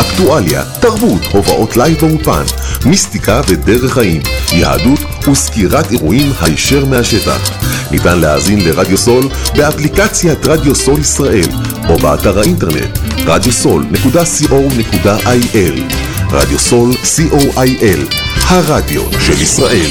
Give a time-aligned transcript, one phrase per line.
[0.00, 2.42] אקטואליה, תרבות, הופעות לייב באולפן,
[2.84, 7.50] מיסטיקה ודרך חיים, יהדות וסקירת אירועים הישר מהשטח.
[7.90, 11.48] ניתן להאזין לרדיו סול באפליקציית רדיו סול ישראל
[11.88, 15.82] או באתר האינטרנט radiosol.co.il
[16.30, 18.14] רדיו סול co.il
[18.48, 19.90] הרדיו של ישראל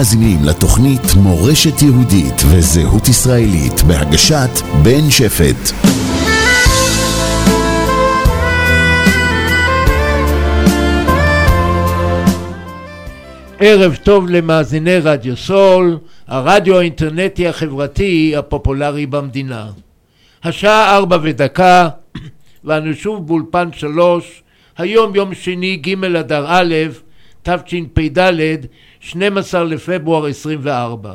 [0.00, 4.50] מאזינים לתוכנית מורשת יהודית וזהות ישראלית בהגשת
[4.82, 5.72] בן שפט.
[13.60, 19.66] ערב טוב למאזיני רדיו סול, הרדיו האינטרנטי החברתי הפופולרי במדינה.
[20.44, 21.88] השעה ארבע ודקה,
[22.64, 24.42] ואנו שוב באולפן שלוש,
[24.78, 26.74] היום יום שני ג' אדר א',
[27.42, 28.18] תשפ"ד,
[29.00, 31.14] 12 לפברואר 24.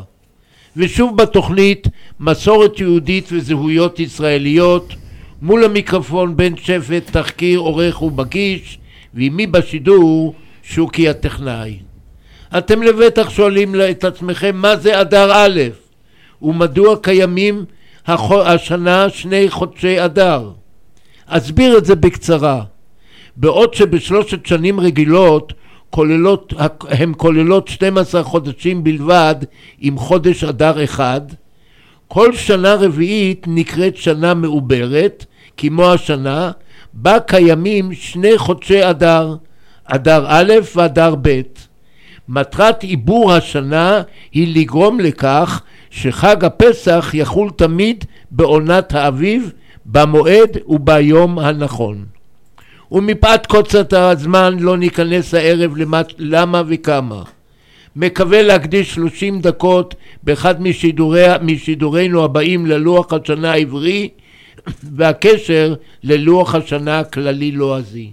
[0.77, 1.87] ושוב בתוכנית
[2.19, 4.93] מסורת יהודית וזהויות ישראליות,
[5.41, 8.79] מול המיקרופון בן שפט, תחקיר, עורך ומגיש,
[9.13, 11.77] ועימי בשידור, שוקי הטכנאי.
[12.57, 15.59] אתם לבטח שואלים את עצמכם מה זה אדר א'
[16.41, 17.65] ומדוע קיימים
[18.07, 20.49] השנה שני חודשי אדר.
[21.25, 22.63] אסביר את זה בקצרה.
[23.35, 25.53] בעוד שבשלושת שנים רגילות
[25.95, 26.53] כוללות,
[26.89, 29.35] הן כוללות 12 חודשים בלבד
[29.79, 31.21] עם חודש אדר אחד,
[32.07, 35.25] כל שנה רביעית נקראת שנה מעוברת,
[35.57, 36.51] כמו השנה,
[36.93, 39.35] בה קיימים שני חודשי אדר,
[39.85, 41.41] אדר א' ואדר ב'.
[42.29, 49.51] מטרת עיבור השנה היא לגרום לכך שחג הפסח יחול תמיד בעונת האביב,
[49.85, 52.14] במועד וביום הנכון.
[52.91, 57.23] ומפאת קוצר הזמן לא ניכנס הערב למה, למה וכמה.
[57.95, 64.09] מקווה להקדיש 30 דקות באחד משידורי, משידורינו הבאים ללוח השנה העברי
[64.95, 65.73] והקשר
[66.03, 68.11] ללוח השנה הכללי לועזי.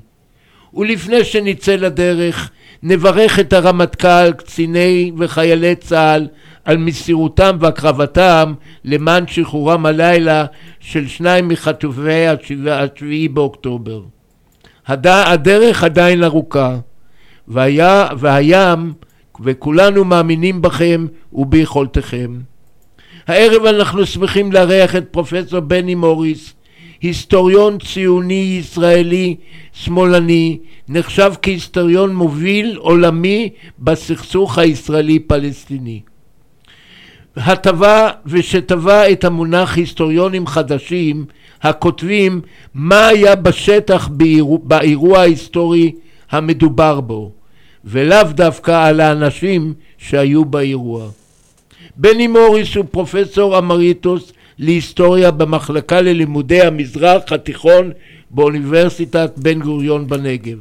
[0.75, 2.51] ולפני שנצא לדרך,
[2.83, 6.29] נברך את הרמטכ"ל, קציני וחיילי צה"ל
[6.65, 8.53] על מסירותם והקרבתם
[8.85, 10.45] למען שחרורם הלילה
[10.81, 12.27] של שניים מחטופי
[12.67, 14.03] השביעי באוקטובר.
[14.87, 15.07] הד...
[15.07, 16.77] הדרך עדיין ארוכה,
[17.49, 18.93] והיה, והים,
[19.41, 22.41] וכולנו מאמינים בכם וביכולתכם.
[23.27, 26.55] הערב אנחנו שמחים לארח את פרופסור בני מוריס,
[27.01, 29.37] היסטוריון ציוני ישראלי
[29.73, 30.59] שמאלני,
[30.89, 36.01] נחשב כהיסטוריון מוביל עולמי בסכסוך הישראלי-פלסטיני.
[37.37, 41.25] הטבע ושטבע את המונח היסטוריונים חדשים
[41.63, 42.41] הכותבים
[42.75, 45.93] מה היה בשטח באירוע, באירוע ההיסטורי
[46.31, 47.33] המדובר בו
[47.85, 51.09] ולאו דווקא על האנשים שהיו באירוע.
[51.97, 57.91] בני מוריס הוא פרופסור אמריטוס להיסטוריה במחלקה ללימודי המזרח התיכון
[58.31, 60.59] באוניברסיטת בן גוריון בנגב.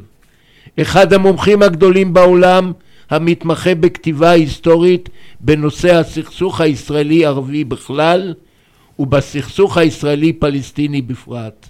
[0.82, 2.72] אחד המומחים הגדולים בעולם
[3.10, 5.10] המתמחה בכתיבה היסטורית
[5.42, 8.34] בנושא הסכסוך הישראלי-ערבי בכלל
[9.02, 11.70] ובסכסוך הישראלי-פלסטיני בפרט.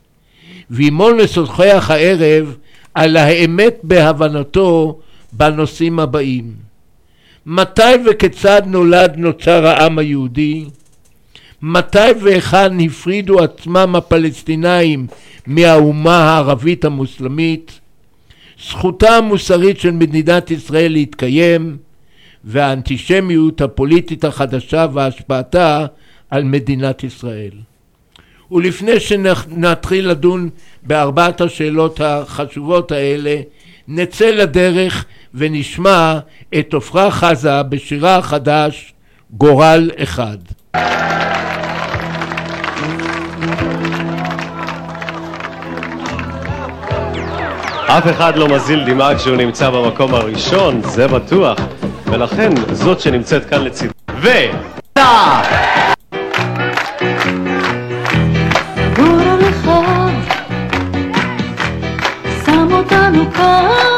[0.69, 2.55] ועמו נשוחח הערב
[2.93, 4.99] על האמת בהבנתו
[5.33, 6.53] בנושאים הבאים:
[7.45, 10.65] מתי וכיצד נולד נוצר העם היהודי?
[11.61, 15.07] מתי והיכן הפרידו עצמם הפלסטינאים
[15.47, 17.79] מהאומה הערבית המוסלמית?
[18.69, 21.77] זכותה המוסרית של מדינת ישראל להתקיים
[22.43, 25.85] והאנטישמיות הפוליטית החדשה והשפעתה
[26.31, 27.51] על מדינת ישראל.
[28.51, 30.49] ולפני שנתחיל לדון
[30.83, 33.35] בארבעת השאלות החשובות האלה,
[33.87, 36.19] נצא לדרך ונשמע
[36.59, 38.93] את עפרה חזה בשירה החדש
[39.31, 40.37] גורל אחד.
[47.97, 51.57] אף אחד לא מזיל דמעה כשהוא נמצא במקום הראשון, זה בטוח.
[52.05, 53.93] ולכן, זאת שנמצאת כאן לצידי.
[54.21, 54.29] ו...
[63.13, 63.90] שם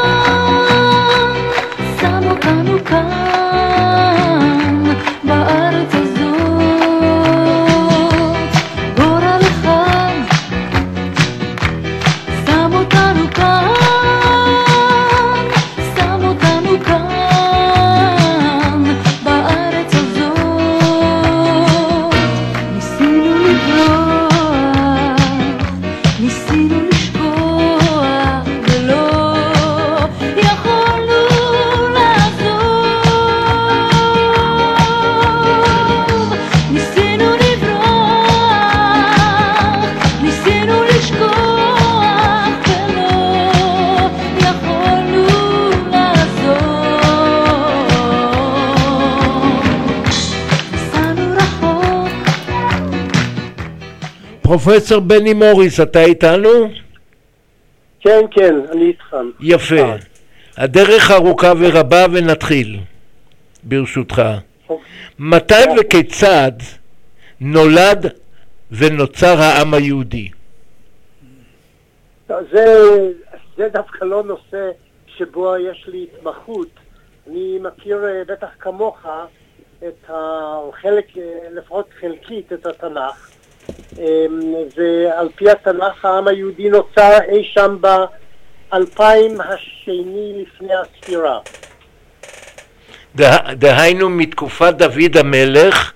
[54.58, 56.48] פרופסור בני מוריס, אתה איתנו?
[58.00, 59.16] כן, כן, אני איתך.
[59.40, 59.94] יפה.
[60.56, 62.78] הדרך ארוכה ורבה ונתחיל,
[63.62, 64.22] ברשותך.
[65.18, 66.52] מתי וכיצד
[67.40, 68.06] נולד
[68.70, 70.28] ונוצר העם היהודי?
[72.28, 72.64] זה,
[73.56, 74.70] זה דווקא לא נושא
[75.16, 76.70] שבו יש לי התמחות.
[77.30, 79.06] אני מכיר אה, בטח כמוך
[79.78, 81.22] את החלק, אה,
[81.52, 83.33] לפחות חלקית, את התנ"ך.
[83.98, 84.40] אמ,
[84.76, 91.38] ועל פי התנ"ך העם היהודי נוצר אי שם באלפיים השני לפני הספירה.
[93.14, 95.92] דה- דהיינו מתקופת דוד המלך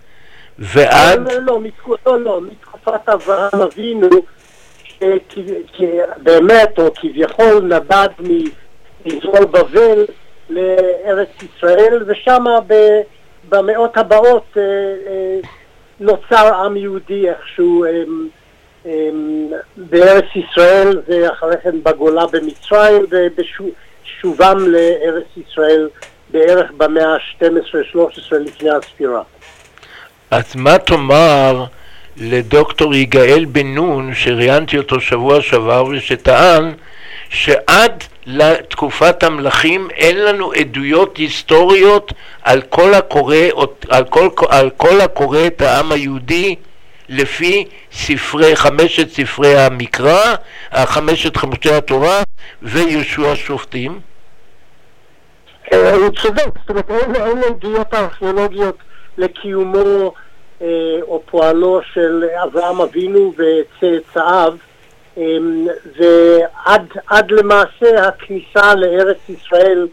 [0.59, 1.33] ועד...
[1.33, 4.09] לא, לא, מתקו- לא, לא, מתקופת אברהם אבינו,
[5.77, 8.09] שבאמת, או כביכול, נדד
[9.05, 10.07] מאזור בבל
[10.51, 12.45] לארץ ישראל, ושם
[13.49, 15.39] במאות הבאות אה, אה,
[16.01, 18.29] נוצר עם יהודי איכשהו אמ,
[18.87, 25.89] אמ, בארץ ישראל, ואחרי כן בגולה במצרים, ובשובם לארץ ישראל
[26.31, 29.23] בערך במאה ה-12-13 לפני הספירה.
[30.31, 31.65] אז מה תאמר
[32.17, 36.73] לדוקטור יגאל בן נון, שראיינתי אותו שבוע שעבר ושטען
[37.31, 43.37] שעד לתקופת המלכים אין לנו עדויות היסטוריות על כל הקורא,
[43.89, 46.55] על כל, על כל הקורא את העם היהודי
[47.09, 50.35] לפי ספרי, חמשת ספרי המקרא,
[50.75, 52.23] חמשת חמשי התורה
[52.63, 54.01] ויהושע שופטים?
[55.73, 58.77] אה, הוא צודק, זאת אומרת אין עדויות ארכיאולוגיות
[59.19, 60.13] לקיומו
[60.63, 60.67] אה,
[61.03, 64.55] או פועלו של אברהם אבינו וצאצאיו
[65.99, 69.89] ועד עד למעשה הכניסה לארץ ישראל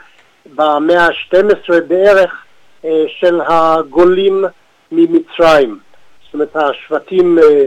[0.55, 2.45] במאה ה-12 בערך
[2.85, 4.45] אה, של הגולים
[4.91, 5.79] ממצרים.
[6.25, 7.65] זאת אומרת השבטים אה,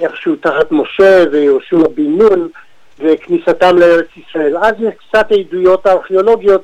[0.00, 2.48] איכשהו תחת משה ויהושע בן נון
[2.98, 4.56] וכניסתם לארץ ישראל.
[4.56, 6.62] אז יש קצת עדויות ארכיאולוגיות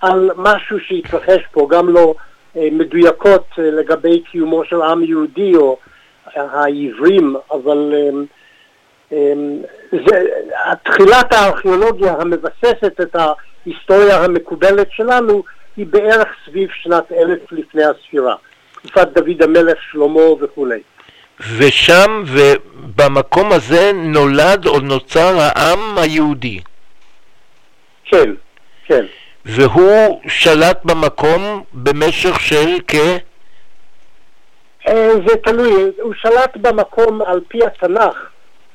[0.00, 2.14] על משהו שהתרחש פה, גם לא
[2.56, 5.78] אה, מדויקות לגבי קיומו של עם יהודי או
[6.34, 8.24] העברים, אבל אמ,
[9.10, 10.22] זה,
[10.84, 15.42] תחילת הארכיאולוגיה המבססת את ההיסטוריה המקובלת שלנו
[15.76, 18.34] היא בערך סביב שנת אלף לפני הספירה,
[18.72, 20.80] תקופת דוד המלך, שלמה וכולי.
[21.58, 26.60] ושם ובמקום הזה נולד או נוצר העם היהודי,
[28.04, 28.30] כן,
[28.84, 29.04] כן.
[29.44, 32.94] והוא שלט במקום במשך של כ...
[34.88, 38.28] אה, זה תלוי, הוא שלט במקום על פי התנ"ך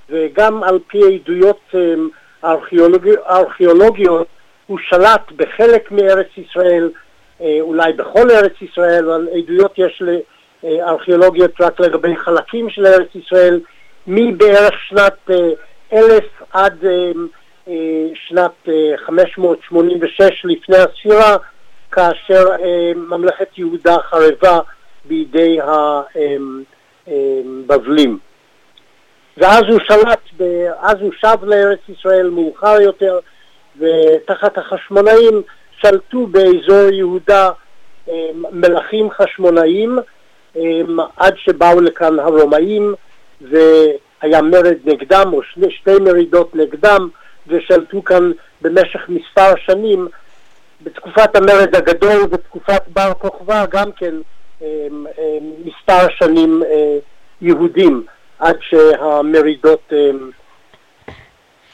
[0.09, 1.75] וגם על פי עדויות
[2.43, 4.27] ארכיאולוג- ארכיאולוגיות,
[4.67, 6.91] הוא שלט בחלק מארץ ישראל,
[7.41, 10.03] אה, אולי בכל ארץ ישראל, אבל עדויות יש
[10.63, 13.59] לארכיאולוגיות רק לגבי חלקים של ארץ ישראל,
[14.07, 15.49] מבערך שנת אה,
[15.93, 16.85] אלף עד
[17.67, 17.71] אה,
[18.27, 21.37] שנת אה, 586 לפני הספירה,
[21.91, 24.59] כאשר אה, ממלכת יהודה חרבה
[25.05, 25.57] בידי
[27.07, 28.19] הבבלים.
[29.37, 30.19] ואז הוא שלט,
[30.79, 33.19] אז הוא שב לארץ ישראל מאוחר יותר,
[33.79, 37.49] ותחת החשמונאים שלטו באזור יהודה
[38.09, 39.99] אה, מלכים חשמונאים,
[40.55, 40.81] אה,
[41.17, 42.93] עד שבאו לכאן הרומאים,
[43.41, 47.09] והיה מרד נגדם, או שני, שתי מרידות נגדם,
[47.47, 50.07] ושלטו כאן במשך מספר שנים.
[50.83, 54.15] בתקופת המרד הגדול ובתקופת בר כוכבא גם כן
[54.61, 54.87] אה,
[55.65, 56.63] מספר שנים
[57.41, 58.05] יהודים
[58.43, 60.11] עד שהמרידות אה,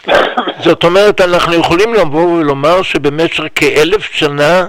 [0.66, 4.68] זאת אומרת, אנחנו יכולים לבוא ולומר שבמשך כאלף שנה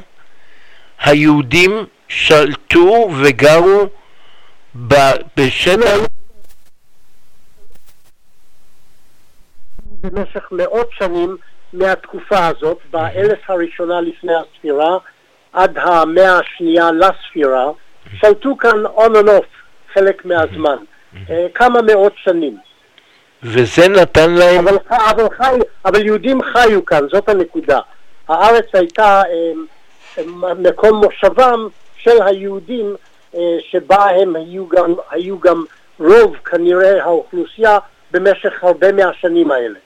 [1.05, 3.89] היהודים שלטו וגרו
[5.37, 5.99] בשטח
[10.01, 11.37] במשך מאות שנים
[11.73, 14.99] מהתקופה הזאת, באלף הראשונה לפני הספירה
[15.53, 17.71] עד המאה השנייה לספירה,
[18.21, 19.47] שלטו כאן on and off
[19.95, 20.77] חלק מהזמן,
[21.55, 22.57] כמה מאות שנים.
[23.43, 27.79] וזה נתן להם, אבל, אבל, חי, אבל יהודים חיו כאן, זאת הנקודה.
[28.29, 29.53] הארץ הייתה אה,
[30.19, 32.97] אה, מקום מושבם של היהודים
[33.35, 33.41] אה,
[33.71, 35.65] שבה הם היו גם, היו גם
[35.99, 37.79] רוב כנראה האוכלוסייה
[38.11, 39.79] במשך הרבה מהשנים האלה.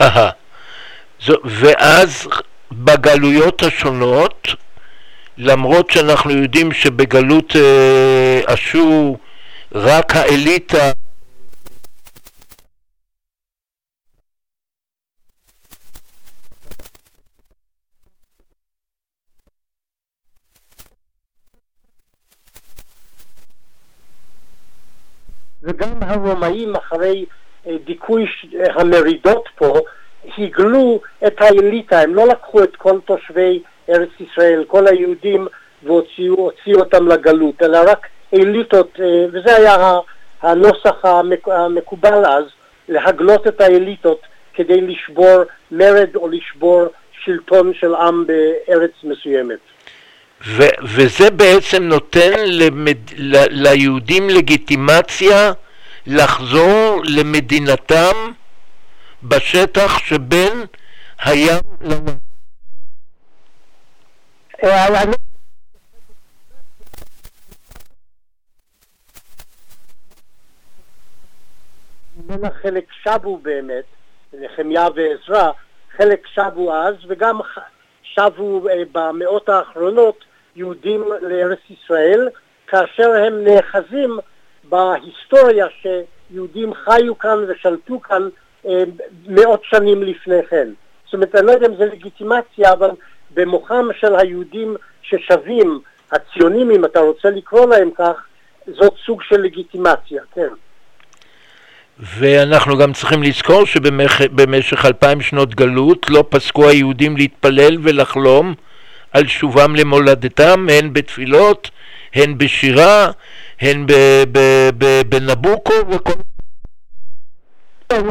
[0.00, 0.30] אהה.
[1.44, 2.28] ואז
[2.72, 4.48] בגלויות השונות,
[5.38, 9.18] למרות שאנחנו יודעים שבגלות אה, אשור
[9.74, 10.92] רק האליטה
[25.62, 27.24] וגם הרומאים אחרי
[27.66, 29.80] אה, דיכוי אה, המרידות פה
[30.38, 35.46] הגלו את האליטה, הם לא לקחו את כל תושבי ארץ ישראל, כל היהודים
[35.82, 39.98] והוציאו הוציאו אותם לגלות, אלא רק אליטות, אה, וזה היה
[40.42, 42.44] הנוסח המק- המקובל אז,
[42.88, 44.20] להגלות את האליטות
[44.54, 46.86] כדי לשבור מרד או לשבור
[47.24, 49.58] שלטון של עם בארץ מסוימת.
[50.46, 52.96] ו- וזה בעצם נותן למד...
[53.16, 55.52] ל- ליהודים לגיטימציה
[56.06, 58.14] לחזור למדינתם
[59.22, 60.64] בשטח שבין
[61.24, 62.22] הים לים.
[72.32, 73.84] ממנה חלק שבו באמת,
[74.32, 75.50] נחמיה ועזרא,
[75.96, 77.40] חלק שבו אז, וגם
[78.02, 80.24] שבו אה, במאות האחרונות
[80.56, 82.28] יהודים לארץ ישראל,
[82.66, 84.18] כאשר הם נאחזים
[84.64, 88.28] בהיסטוריה שיהודים חיו כאן ושלטו כאן
[88.66, 88.82] אה,
[89.26, 90.68] מאות שנים לפני כן.
[91.04, 92.90] זאת אומרת, אני לא יודע אם זה לגיטימציה, אבל
[93.34, 95.80] במוחם של היהודים ששווים,
[96.12, 98.26] הציונים, אם אתה רוצה לקרוא להם כך,
[98.66, 100.48] זאת סוג של לגיטימציה, כן.
[101.98, 108.54] ואנחנו גם צריכים לזכור שבמשך אלפיים שנות גלות לא פסקו היהודים להתפלל ולחלום
[109.12, 111.70] על שובם למולדתם, הן בתפילות,
[112.14, 113.10] הן בשירה,
[113.60, 113.86] הן
[115.08, 116.12] בנבוקו וכל...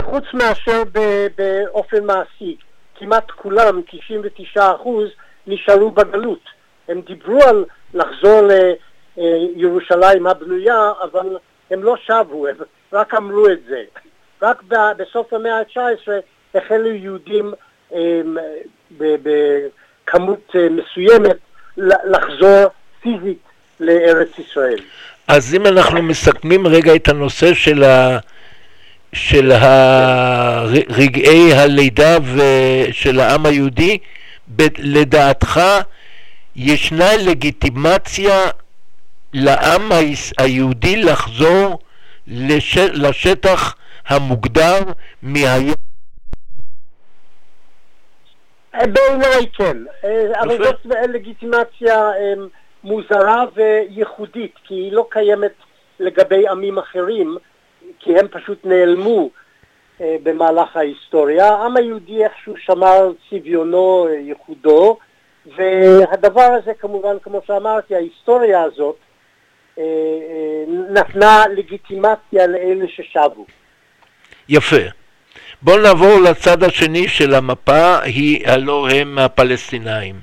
[0.01, 0.83] חוץ מאשר
[1.37, 2.55] באופן מעשי.
[2.99, 5.07] כמעט כולם, 99 אחוז,
[5.47, 6.39] נשארו בגלות.
[6.87, 8.41] הם דיברו על לחזור
[9.17, 11.37] לירושלים הבנויה, אבל
[11.71, 12.55] הם לא שבו, הם
[12.93, 13.83] רק אמרו את זה.
[14.41, 14.63] רק
[14.97, 16.11] בסוף המאה ה-19
[16.55, 17.53] החלו יהודים
[17.93, 18.37] אמ,
[18.97, 21.37] בכמות אה, מסוימת
[21.77, 22.65] לחזור
[23.01, 23.37] פיזית
[23.79, 24.79] לארץ ישראל.
[25.27, 28.17] אז אם אנחנו מסכמים רגע את הנושא של, ה...
[29.13, 29.51] של.
[30.89, 32.17] רגעי הלידה.
[32.91, 33.97] של העם היהודי.
[34.77, 35.61] לדעתך
[36.55, 38.49] ישנה לגיטימציה
[39.33, 39.89] לעם
[40.37, 41.79] היהודי לחזור
[42.27, 42.77] לש...
[42.77, 43.75] לשטח
[44.07, 44.79] המוגדר
[45.21, 45.73] מהים.
[48.75, 50.63] אה, בעיניי כן, אה, אבל יפה.
[50.63, 52.33] זאת לגיטימציה אה,
[52.83, 55.53] מוזרה וייחודית, כי היא לא קיימת
[55.99, 57.37] לגבי עמים אחרים,
[57.99, 59.29] כי הם פשוט נעלמו
[60.01, 61.49] אה, במהלך ההיסטוריה.
[61.49, 64.97] העם היהודי איכשהו שמר צביונו, אה, ייחודו,
[65.57, 69.10] והדבר הזה כמובן, כמו שאמרתי, ההיסטוריה הזאת אה, אה,
[70.89, 73.45] נתנה לגיטימציה לאלה ששבו.
[74.49, 74.75] יפה.
[75.61, 80.15] בואו נעבור לצד השני של המפה, היא הלא הם הפלסטינאים.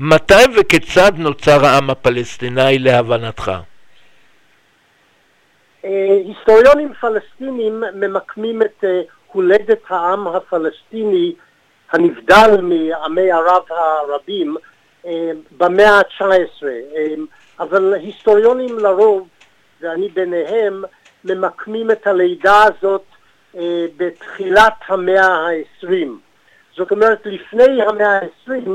[0.00, 3.52] מתי וכיצד נוצר העם הפלסטיני להבנתך?
[5.84, 9.00] אה, היסטוריונים פלסטינים ממקמים את אה,
[9.32, 11.32] הולדת העם הפלסטיני
[11.92, 14.56] הנבדל מעמי ערב הרבים
[15.06, 17.14] אה, במאה ה-19, אה,
[17.60, 19.28] אבל היסטוריונים לרוב,
[19.80, 20.84] ואני ביניהם,
[21.24, 23.04] ממקמים את הלידה הזאת
[23.56, 26.08] אה, בתחילת המאה ה-20.
[26.76, 28.70] זאת אומרת, לפני המאה ה-20,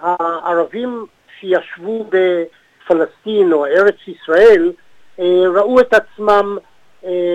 [0.00, 1.06] הערבים
[1.40, 4.72] שישבו בפלסטין או ארץ ישראל,
[5.20, 6.58] אה, ראו את עצמם
[7.04, 7.34] אה,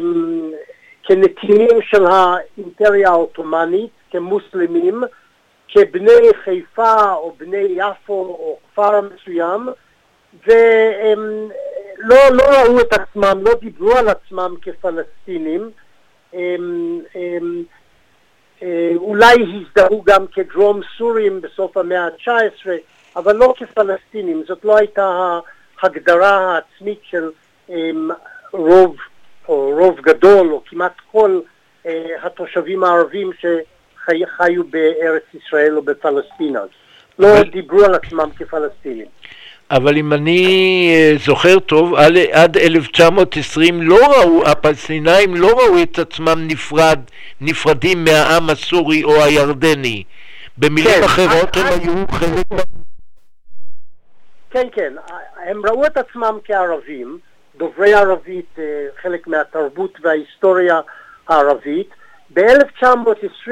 [1.04, 5.04] כנתינים של האימפריה העות'מאנית, כמוסלמים,
[5.68, 9.70] כבני חיפה או בני יפו או כפר מסוים,
[10.48, 11.50] והם
[11.98, 15.72] לא, לא ראו את עצמם, לא דיברו על עצמם כפלסטינים,
[16.34, 17.64] הם, הם,
[18.64, 22.70] אה, אולי הזדהו גם כדרום סורים בסוף המאה ה-19,
[23.16, 25.40] אבל לא כפלסטינים, זאת לא הייתה
[25.82, 27.30] ההגדרה העצמית של
[27.70, 28.10] אמ,
[28.54, 28.96] רוב
[29.48, 31.40] או רוב גדול או כמעט כל
[31.86, 36.62] אה, התושבים הערבים שחיו בארץ ישראל או בפלסטינה.
[37.20, 39.08] לא דיברו על עצמם כפלסטינים.
[39.72, 40.46] אבל אם אני
[40.96, 47.00] אה, זוכר טוב, עד, עד 1920 לא ראו, הפלסטינאים לא ראו את עצמם נפרד,
[47.42, 50.04] נפרדים מהעם הסורי או הירדני.
[50.58, 52.46] במילים כן, אחרות הם עד- היו חלק...
[54.52, 54.94] כן, כן,
[55.48, 57.18] הם ראו את עצמם כערבים,
[57.58, 58.64] דוברי ערבית, אה,
[59.02, 60.80] חלק מהתרבות וההיסטוריה
[61.28, 61.90] הערבית.
[62.34, 63.52] ב-1920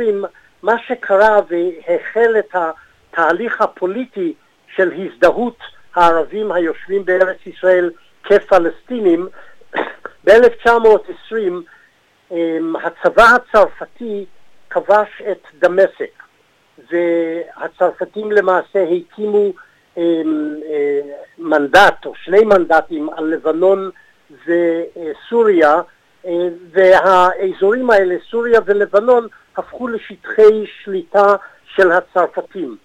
[0.64, 4.34] מה שקרה והחל את התהליך הפוליטי
[4.76, 5.58] של הזדהות
[5.96, 7.92] הערבים היושבים בארץ ישראל
[8.24, 9.28] כפלסטינים,
[10.24, 11.54] ב-1920
[12.84, 14.26] הצבא הצרפתי
[14.70, 16.24] כבש את דמשק,
[16.92, 19.54] והצרפתים למעשה הקימו
[19.98, 21.00] אמ, אה,
[21.38, 23.90] מנדט או שני מנדטים על לבנון
[24.46, 25.82] וסוריה,
[26.26, 31.36] אה, והאזורים האלה, סוריה ולבנון, הפכו לשטחי שליטה
[31.76, 32.78] של הצרפתים.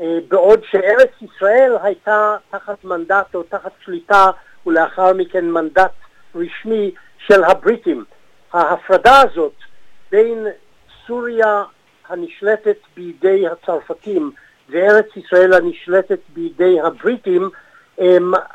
[0.00, 4.30] אה, בעוד שארץ ישראל הייתה תחת מנדט או תחת שליטה
[4.66, 5.92] ולאחר מכן מנדט
[6.34, 8.04] רשמי של הבריטים.
[8.52, 9.54] ההפרדה הזאת
[10.10, 10.46] בין
[11.06, 11.64] סוריה
[12.08, 14.30] הנשלטת בידי הצרפתים
[14.70, 17.50] וארץ ישראל הנשלטת בידי הבריטים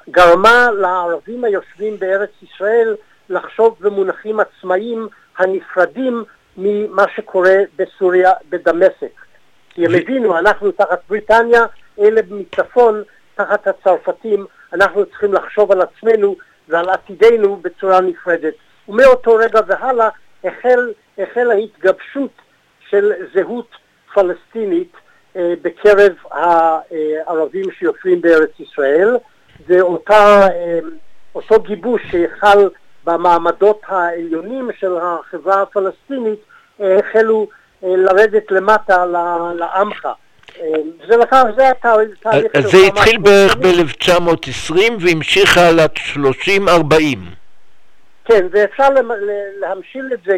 [0.09, 2.95] גרמה לערבים היושבים בארץ ישראל
[3.29, 6.23] לחשוב במונחים עצמאיים הנפרדים
[6.57, 9.22] ממה שקורה בסוריה בדמשק.
[9.73, 11.65] כי הם הבינו, אנחנו תחת בריטניה,
[11.99, 13.03] אלה מצפון
[13.35, 16.35] תחת הצרפתים, אנחנו צריכים לחשוב על עצמנו
[16.69, 18.53] ועל עתידנו בצורה נפרדת.
[18.87, 20.09] ומאותו רגע והלאה
[20.43, 22.31] החל, החלה התגבשות
[22.89, 23.67] של זהות
[24.13, 24.91] פלסטינית
[25.35, 29.17] אה, בקרב הערבים שיושבים בארץ ישראל,
[29.67, 30.79] ואותה, אה,
[31.35, 32.69] אותו גיבוש שהחל
[33.03, 36.39] במעמדות העליונים של החברה הפלסטינית,
[36.81, 37.47] אה, החלו
[37.83, 39.05] לרדת למטה
[39.55, 40.05] לעמך.
[40.59, 40.65] אה,
[41.07, 44.25] זה לקח, זה התהליך תהליך אז של זה התחיל בערך שנים.
[44.25, 46.19] ב-1920 והמשיך הלאה 30-40.
[48.25, 48.87] כן, ואפשר
[49.59, 50.37] להמשיל את זה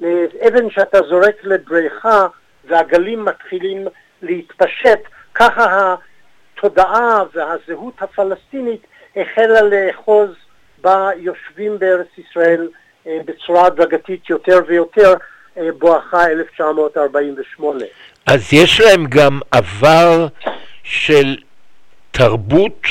[0.00, 2.26] לאבן שאתה זורק לבריכה
[2.68, 3.88] והגלים מתחילים
[4.22, 5.00] להתפשט,
[5.34, 5.94] ככה
[6.56, 8.86] התודעה והזהות הפלסטינית
[9.16, 10.30] החלה לאחוז
[10.82, 12.68] ביושבים בארץ ישראל
[13.06, 15.16] אה, בצורה הדרגתית יותר ויותר אה,
[15.78, 17.84] בואכה 1948.
[18.26, 20.26] אז יש להם גם עבר
[20.82, 21.36] של
[22.10, 22.86] תרבות,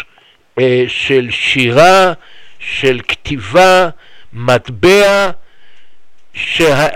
[0.59, 2.13] אה, של שירה,
[2.59, 3.89] של כתיבה,
[4.33, 5.29] מטבע,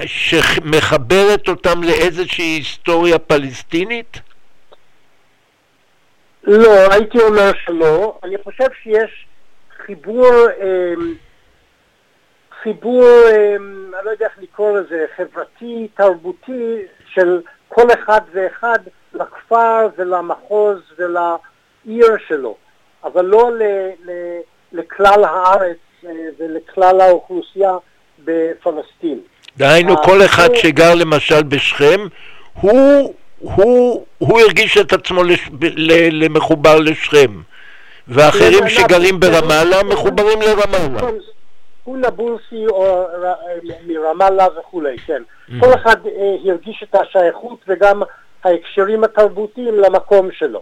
[0.06, 4.22] שמחברת אותם לאיזושהי היסטוריה פלסטינית?
[6.44, 8.20] לא, הייתי אומר שלא.
[8.24, 9.26] אני חושב שיש
[9.86, 11.14] חיבור, אמ,
[12.64, 16.76] חיבור, אמ, אני לא יודע איך לקרוא לזה, חברתי, תרבותי,
[17.14, 18.80] של כל אחד ואחד
[19.14, 22.56] לכפר ולמחוז ולעיר שלו,
[23.04, 23.62] אבל לא ל,
[24.06, 24.12] ל,
[24.74, 27.74] לכלל הארץ אה, ולכלל האוכלוסייה
[28.26, 29.20] בפלסטין.
[29.58, 32.00] דהיינו, אה, כל אחד הוא- שגר למשל בשכם,
[32.62, 37.32] הוא, הוא, הוא הרגיש את עצמו לש, ל, למחובר לשכם,
[38.08, 41.12] ואחרים הוא שגרים ברמאללה מחוברים לרמאללה.
[41.84, 43.08] הוא נבולסי או
[43.88, 45.24] מרמאללה וכולי, כן.
[45.60, 48.02] כל אחד אה, הרגיש את השייכות וגם
[48.44, 50.62] ההקשרים התרבותיים למקום שלו.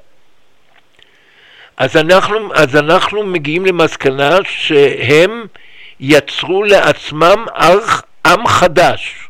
[1.77, 5.45] אז אנחנו, אז אנחנו מגיעים למסקנה שהם
[5.99, 9.29] יצרו לעצמם ארך, עם חדש.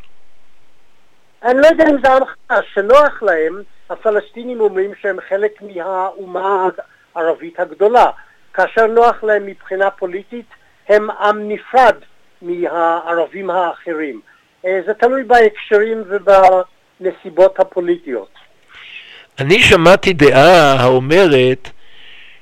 [1.43, 6.67] אני לא יודע אם זה עם חדש, שנוח להם, הפלסטינים אומרים שהם חלק מהאומה
[7.15, 8.05] הערבית הגדולה.
[8.53, 10.45] כאשר נוח להם מבחינה פוליטית,
[10.91, 11.95] הם עם נפרד
[12.41, 14.21] מהערבים האחרים.
[14.65, 18.29] אה, זה תלוי בהקשרים ובנסיבות הפוליטיות.
[19.39, 21.69] אני שמעתי דעה האומרת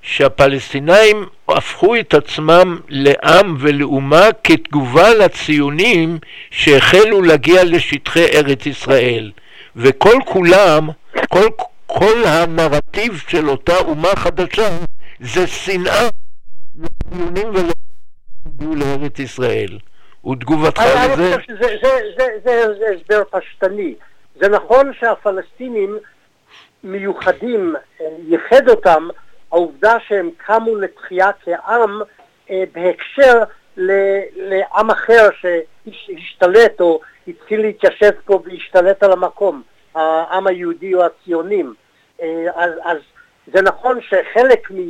[0.02, 6.18] שהפלסטינאים הפכו את עצמם לעם ולאומה כתגובה לציונים
[6.52, 9.32] שהחלו להגיע לשטחי ארץ ישראל.
[9.76, 10.90] וכל כולם,
[11.30, 11.48] כל,
[11.86, 14.70] כל הנרטיב של אותה אומה חדשה
[15.20, 16.08] זה שנאה
[16.76, 17.54] לציונים
[18.46, 19.78] ולהגיעו לארץ ישראל.
[20.32, 21.38] ותגובתך אני אני לזה?
[21.38, 23.96] חושב שזה זה, זה, זה, זה הסבר פשטני.
[24.36, 25.98] זה נכון שהפלסטינים
[26.84, 29.08] מיוחדים, אה, ייחד אותם
[29.52, 32.02] העובדה שהם קמו לתחייה כעם
[32.50, 33.44] אה, בהקשר
[34.36, 35.30] לעם אחר
[35.92, 39.62] שהשתלט או התחיל להתיישב פה והשתלט על המקום,
[39.96, 41.74] העם היהודי או הציונים.
[42.22, 42.98] אה, אז, אז
[43.54, 44.90] זה נכון שחלק מ...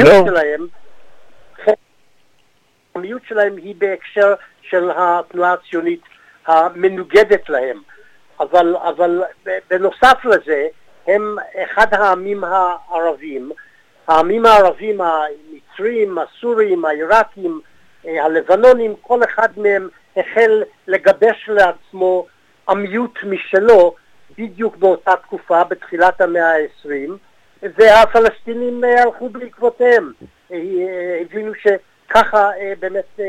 [0.00, 0.66] שלהם,
[2.94, 6.00] המיעוט שלהם היא בהקשר של התנועה הציונית
[6.46, 7.82] המנוגדת להם.
[8.40, 9.22] אבל, אבל
[9.70, 10.66] בנוסף לזה,
[11.06, 13.52] הם אחד העמים הערבים.
[14.08, 17.60] העמים הערבים, המצרים, הסורים, העיראקים,
[18.06, 22.26] אה, הלבנונים, כל אחד מהם החל לגבש לעצמו
[22.68, 23.94] עמיות משלו
[24.38, 27.16] בדיוק באותה תקופה, בתחילת המאה העשרים,
[27.62, 30.12] והפלסטינים אה, הלכו בעקבותיהם.
[30.52, 33.20] אה, אה, הבינו שככה באמת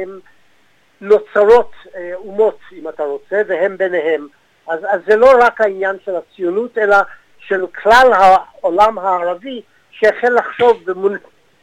[1.01, 1.71] נוצרות
[2.13, 4.27] אומות, אם אתה רוצה, והם ביניהם.
[4.67, 6.97] אז, אז זה לא רק העניין של הציונות, אלא
[7.39, 10.83] של כלל העולם הערבי שהחל לחשוב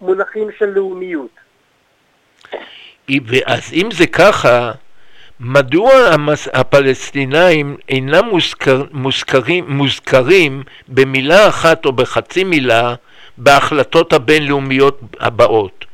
[0.01, 1.31] במונחים של לאומיות.
[3.47, 4.73] אז אם זה ככה,
[5.43, 6.49] מדוע המס...
[6.53, 8.85] הפלסטינאים אינם מוזכר...
[8.93, 12.95] מוזכרים, מוזכרים במילה אחת או בחצי מילה
[13.39, 15.85] בהחלטות הבינלאומיות הבאות?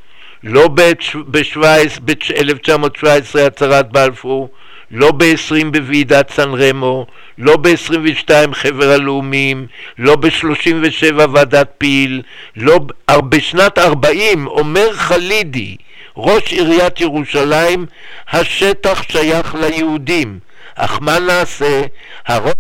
[0.43, 4.49] לא ב-1917 הצהרת בלפור,
[4.91, 7.07] לא ב-20 בוועידת סן רמו,
[7.39, 9.67] לא ב-22 חבר הלאומים,
[9.99, 12.23] לא ב-37 ועדת פיל,
[12.57, 12.81] לא
[13.29, 15.77] בשנת 40 אומר חלידי,
[16.17, 17.87] ראש עיריית ירושלים,
[18.33, 20.39] השטח שייך ליהודים,
[20.75, 21.83] אך מה נעשה?
[22.27, 22.53] הרוב...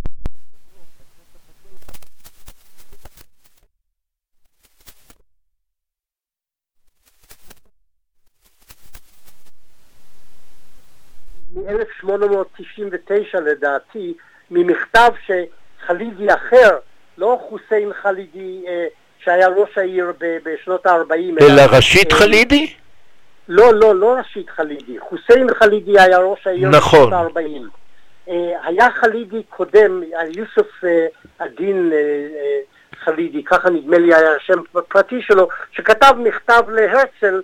[11.55, 14.15] מ-1899 לדעתי,
[14.51, 16.71] ממכתב שחלידי אחר,
[17.19, 18.87] לא חוסיין חלידי אה,
[19.19, 22.75] שהיה ראש העיר בשנות ה-40, אלא רשיד אה, חלידי?
[23.49, 24.99] לא, לא, לא רשיד חלידי.
[24.99, 27.11] חוסיין חלידי היה ראש העיר נכון.
[27.11, 27.63] בשנות ה-40.
[28.29, 30.03] אה, היה חלידי קודם,
[30.37, 31.07] יוסף אה,
[31.39, 32.59] א-דין אה, אה,
[33.05, 37.43] חלידי, ככה נדמה לי היה השם הפרטי שלו, שכתב מכתב להרצל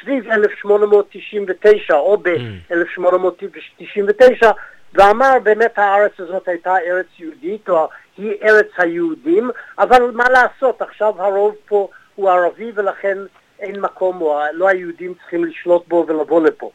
[0.00, 4.46] סביב 1899 או ב-1899
[4.94, 11.22] ואמר באמת הארץ הזאת הייתה ארץ יהודית או היא ארץ היהודים אבל מה לעשות עכשיו
[11.22, 13.18] הרוב פה הוא ערבי ולכן
[13.62, 16.70] אין מקום או לא היהודים צריכים לשלוט בו ולבוא לפה.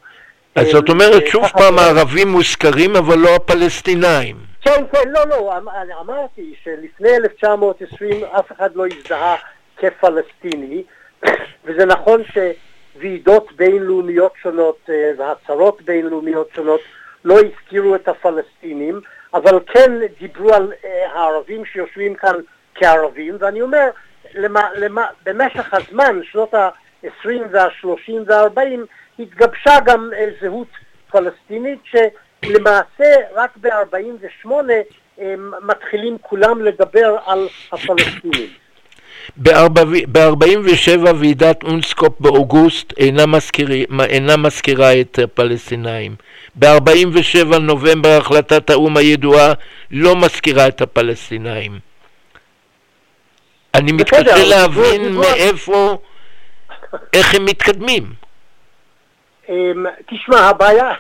[0.56, 4.36] אז אה, זאת אומרת, אה, שוב פעם הערבים מוזכרים אבל לא הפלסטינאים.
[4.62, 9.36] כן, כן, לא, לא, אמ- אמרתי שלפני 1920 אף אחד לא הזדהה
[9.78, 10.84] כפלסטיני,
[11.66, 16.82] וזה נכון שוועידות בינלאומיות שונות אה, והצהרות בינלאומיות שונות
[17.26, 19.02] לא הזכירו את הפלסטינים,
[19.34, 20.74] אבל כן דיברו על
[21.14, 22.36] הערבים שיושבים כאן
[22.76, 23.90] כערבים, ואני אומר,
[24.34, 28.60] למה, למה, במשך הזמן, שנות ה-20 וה-30 וה-40,
[29.20, 30.68] התגבשה גם אה, זהות
[31.12, 34.50] פלסטינית שלמעשה רק ב-48
[35.62, 38.50] מתחילים כולם לדבר על הפלסטינים.
[39.38, 46.16] ב-47 ועידת אונסקופ באוגוסט אינה, מזכירי, אינה מזכירה את הפלסטינאים.
[46.56, 49.54] ב-47 נובמבר החלטת האו"ם הידועה
[49.92, 51.80] לא מזכירה את הפלסטינאים.
[53.78, 55.98] אני מתקשה להבין מאיפה,
[57.14, 58.04] איך הם מתקדמים.
[59.50, 60.92] אמ, תשמע, הבעיה,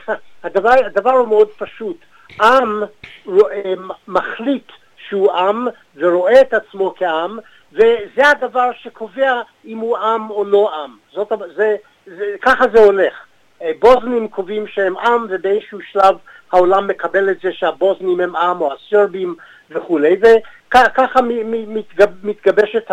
[0.43, 1.97] הדבר, הדבר הוא מאוד פשוט.
[2.41, 2.83] עם
[3.27, 4.71] אמ, מחליט
[5.09, 7.39] שהוא עם ורואה את עצמו כעם,
[7.73, 10.97] וזה הדבר שקובע אם הוא עם או לא עם.
[11.13, 13.13] זאת, זה, זה, ככה זה הולך.
[13.61, 16.15] אה, בוזנים קובעים שהם עם, ובאיזשהו שלב
[16.51, 19.35] העולם מקבל את זה שהבוזנים הם עם, או הסרבים
[19.69, 20.15] וכולי,
[21.67, 22.91] מתגב- מתגבשת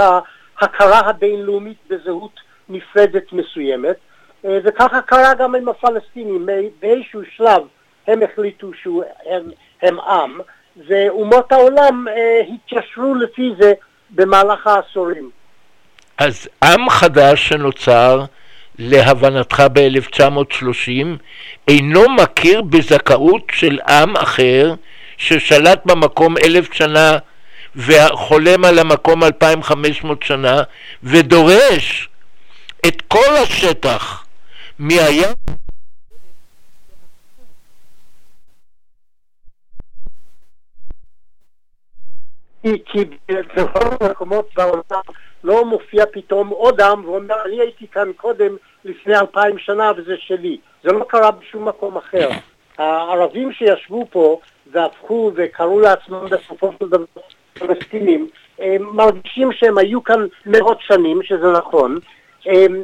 [0.60, 3.96] ההכרה הבינלאומית בזהות נפרדת מסוימת,
[4.44, 6.46] אה, וככה קרה גם עם הפלסטינים,
[6.80, 7.62] באיזשהו שלב
[8.06, 9.50] הם החליטו שהם
[9.82, 10.40] הם עם,
[10.88, 13.72] ואומות העולם אה, התיישרו לפי זה
[14.10, 15.30] במהלך העשורים.
[16.18, 18.24] אז עם חדש שנוצר,
[18.78, 21.06] להבנתך ב-1930,
[21.68, 24.74] אינו מכיר בזכאות של עם אחר
[25.16, 27.18] ששלט במקום אלף שנה
[27.76, 30.62] וחולם על המקום 2,500 שנה
[31.02, 32.08] ודורש
[32.86, 34.24] את כל השטח
[34.78, 35.28] מהים
[42.62, 45.02] כי, בכל המקומות בעולם
[45.44, 50.58] לא מופיע פתאום עוד עם ואומר אני הייתי כאן קודם לפני אלפיים שנה וזה שלי.
[50.84, 52.28] זה לא קרה בשום מקום אחר.
[52.78, 54.40] הערבים שישבו פה
[54.72, 57.04] והפכו וקראו לעצמם בסופו של דבר
[57.58, 61.98] פלסטינים, הם מרגישים שהם היו כאן מאות שנים, שזה נכון,
[62.46, 62.82] הם-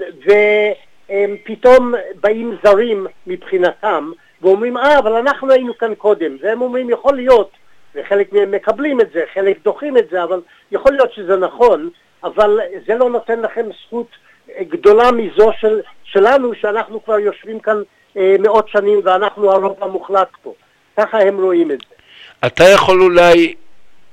[1.06, 4.11] ופתאום באים זרים מבחינתם
[4.42, 6.37] ואומרים, אה, אבל אנחנו היינו כאן קודם.
[6.42, 7.50] והם אומרים, יכול להיות,
[7.94, 10.40] וחלק מהם מקבלים את זה, חלק דוחים את זה, אבל
[10.72, 11.90] יכול להיות שזה נכון,
[12.24, 14.06] אבל זה לא נותן לכם זכות
[14.50, 17.83] אה, גדולה מזו של, שלנו, שאנחנו כבר יושבים כאן
[18.16, 20.54] אה, מאות שנים ואנחנו הרוב המוחלט פה.
[20.96, 21.94] ככה הם רואים את זה.
[22.46, 23.54] אתה יכול אולי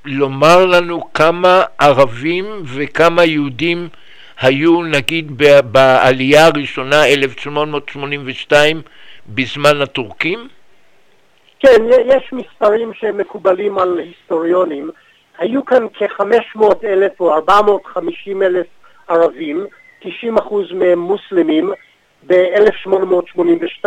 [0.07, 3.89] לומר לנו כמה ערבים וכמה יהודים
[4.41, 5.31] היו נגיד
[5.71, 8.81] בעלייה הראשונה 1882
[9.27, 10.47] בזמן הטורקים?
[11.59, 14.89] כן, יש מספרים שמקובלים על היסטוריונים.
[15.37, 18.65] היו כאן כ-500 אלף או 450 אלף
[19.07, 19.65] ערבים,
[19.99, 21.71] 90 אחוז מהם מוסלמים,
[22.27, 23.85] ב-1882,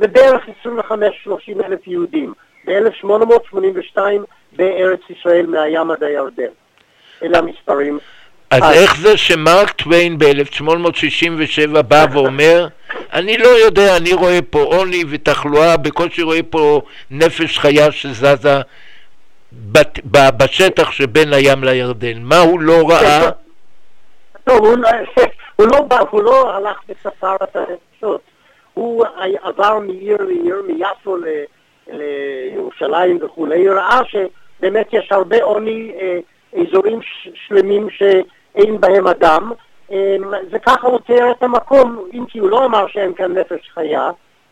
[0.00, 2.32] ובערך 25-30 אלף יהודים.
[2.66, 3.98] ב-1882
[4.52, 6.44] בארץ ישראל מהים עד הירדן.
[7.22, 7.98] אלה המספרים.
[8.50, 12.66] אז אז- איך זה שמרק טוויין ב-1867 בא ואומר,
[13.12, 18.60] אני לא יודע, אני רואה פה עוני ותחלואה, בקושי רואה פה נפש חיה שזזה
[19.52, 22.22] בת- ב- בשטח שבין הים לירדן.
[22.22, 23.30] מה הוא לא ראה?
[24.44, 24.88] טוב, הוא, לא-
[25.56, 28.20] הוא, לא, בא- הוא לא הלך וספר את הנפשות.
[28.74, 29.04] הוא
[29.42, 31.44] עבר מעיר לעיר, מיפו ל-
[31.92, 36.18] לירושלים וכולי, ראה שבאמת יש הרבה עוני, אה,
[36.60, 36.98] אזורים
[37.34, 39.52] שלמים שאין בהם אדם,
[39.92, 40.16] אה,
[40.50, 44.10] וככה הוא תיאר את המקום, אם כי הוא לא אמר שאין כאן נפש חיה,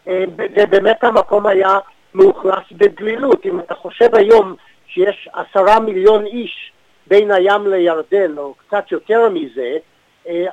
[0.08, 1.78] אה, ובאמת המקום היה
[2.14, 3.46] מאוכלס בדלילות.
[3.46, 4.54] אם אתה חושב היום
[4.86, 6.72] שיש עשרה מיליון איש
[7.06, 9.76] בין הים לירדן, או קצת יותר מזה,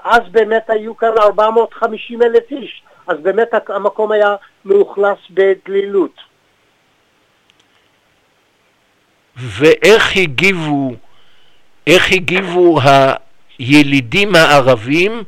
[0.03, 6.34] אז באמת היו כאן 450 אלף איש, אז באמת המקום היה מאוכלס בדלילות.
[9.37, 10.91] ואיך הגיבו,
[11.87, 12.79] איך הגיבו
[13.59, 15.23] הילידים הערבים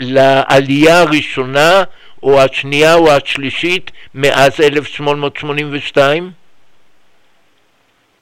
[0.00, 1.82] לעלייה הראשונה
[2.22, 6.30] או השנייה או השלישית מאז 1882?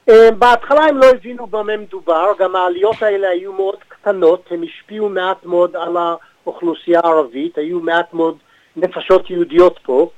[0.09, 5.09] אה, בהתחלה הם לא הבינו במה מדובר, גם העליות האלה היו מאוד קטנות, הם השפיעו
[5.09, 8.37] מעט מאוד על האוכלוסייה הערבית, היו מעט מאוד
[8.75, 10.09] נפשות יהודיות פה.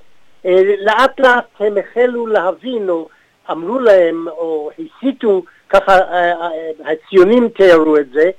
[0.45, 3.09] אה, לאט לאט הם החלו להבין, או
[3.51, 8.29] אמרו להם, או הסיתו, ככה אה, אה, הציונים תיארו את זה,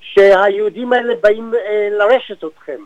[0.00, 2.80] שהיהודים האלה באים אה, לרשת אתכם,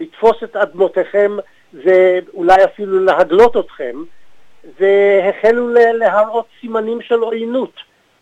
[0.00, 1.36] לתפוס את אדמותיכם
[1.74, 3.96] ואולי אפילו להגלות אתכם.
[4.80, 7.72] והחלו להראות סימנים של עוינות,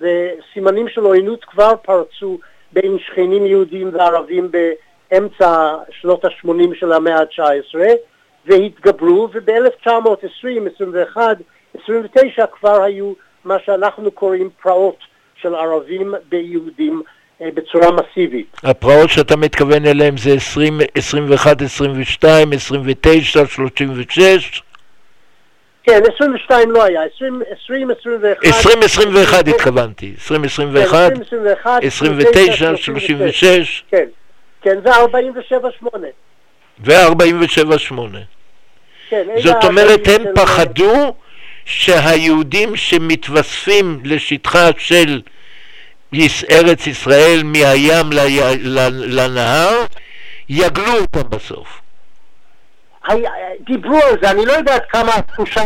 [0.01, 2.39] וסימנים של עוינות כבר פרצו
[2.73, 7.79] בין שכנים יהודים וערבים באמצע שנות ה-80 של המאה ה-19,
[8.47, 11.37] והתגברו, וב-1920, 21,
[11.83, 13.13] 29 כבר היו
[13.45, 14.97] מה שאנחנו קוראים פרעות
[15.43, 17.03] של ערבים ביהודים
[17.43, 18.47] אה, בצורה מסיבית.
[18.63, 24.63] הפרעות שאתה מתכוון אליהן זה 20, 21, 22, 29, 36?
[25.87, 28.45] כן, 22 לא היה, 20, 20 21...
[28.45, 34.05] 2021 התכוונתי, 2021, 2021, 29, 36 כן,
[34.63, 35.87] כן, זה 47-8.
[36.81, 37.95] ו-47-8.
[39.09, 41.15] כן, אלה זאת אומרת, הם פחדו
[41.65, 45.23] שהיהודים שמתווספים לשטחה של
[46.51, 48.07] ארץ ישראל מהים
[48.91, 49.85] לנהר,
[50.49, 51.81] יגלו אותם בסוף.
[53.61, 55.61] דיברו על זה, אני לא יודע עד כמה התחושה...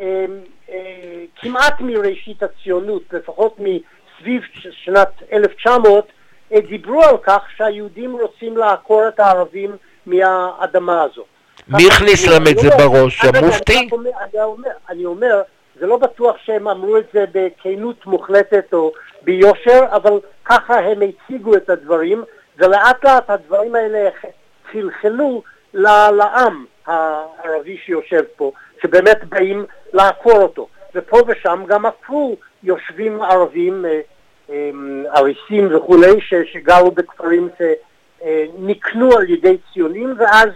[0.00, 0.24] אה,
[0.70, 6.04] אה, כמעט מראשית הציונות, לפחות מסביב שנת 1900,
[6.52, 11.24] אה, דיברו על כך שהיהודים רוצים לעקור את הערבים מהאדמה הזו.
[11.68, 13.24] מי הכניס להם את זה בראש?
[13.24, 13.88] המופתי?
[14.88, 15.42] אני אומר-
[15.80, 20.12] זה לא בטוח שהם אמרו את זה בכנות מוחלטת או ביושר, אבל
[20.44, 22.24] ככה הם הציגו את הדברים,
[22.58, 24.08] ולאט לאט הדברים האלה
[24.72, 25.42] חלחלו
[25.74, 28.52] לעם הערבי שיושב פה,
[28.82, 30.68] שבאמת באים לעקור אותו.
[30.94, 34.00] ופה ושם גם עקרו יושבים ערבים, אה,
[34.50, 34.70] אה,
[35.16, 36.20] אריסים וכולי,
[36.52, 40.48] שגרו בכפרים שנקנו על ידי ציונים, ואז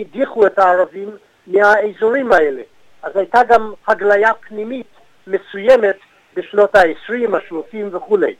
[0.00, 1.10] הדיחו את הערבים
[1.46, 2.62] מהאזורים האלה.
[3.02, 4.86] אז הייתה גם הגליה פנימית
[5.26, 5.96] מסוימת
[6.36, 8.34] בשנות ה-20, ה-30 וכולי.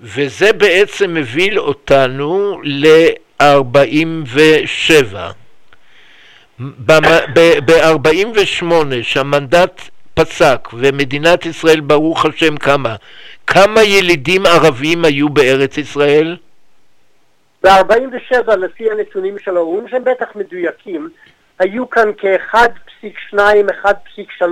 [0.00, 5.16] וזה בעצם מביא אותנו ל-47.
[7.66, 8.64] ב-48
[9.02, 9.80] שהמנדט
[10.14, 12.96] פסק ומדינת ישראל ברוך השם קמה,
[13.46, 16.36] כמה ילידים ערבים היו בארץ ישראל?
[17.64, 21.08] ב-47, לפי הנתונים של האו"ם, שהם בטח מדויקים,
[21.58, 23.38] היו כאן כ-1.2,
[23.84, 24.44] 1.3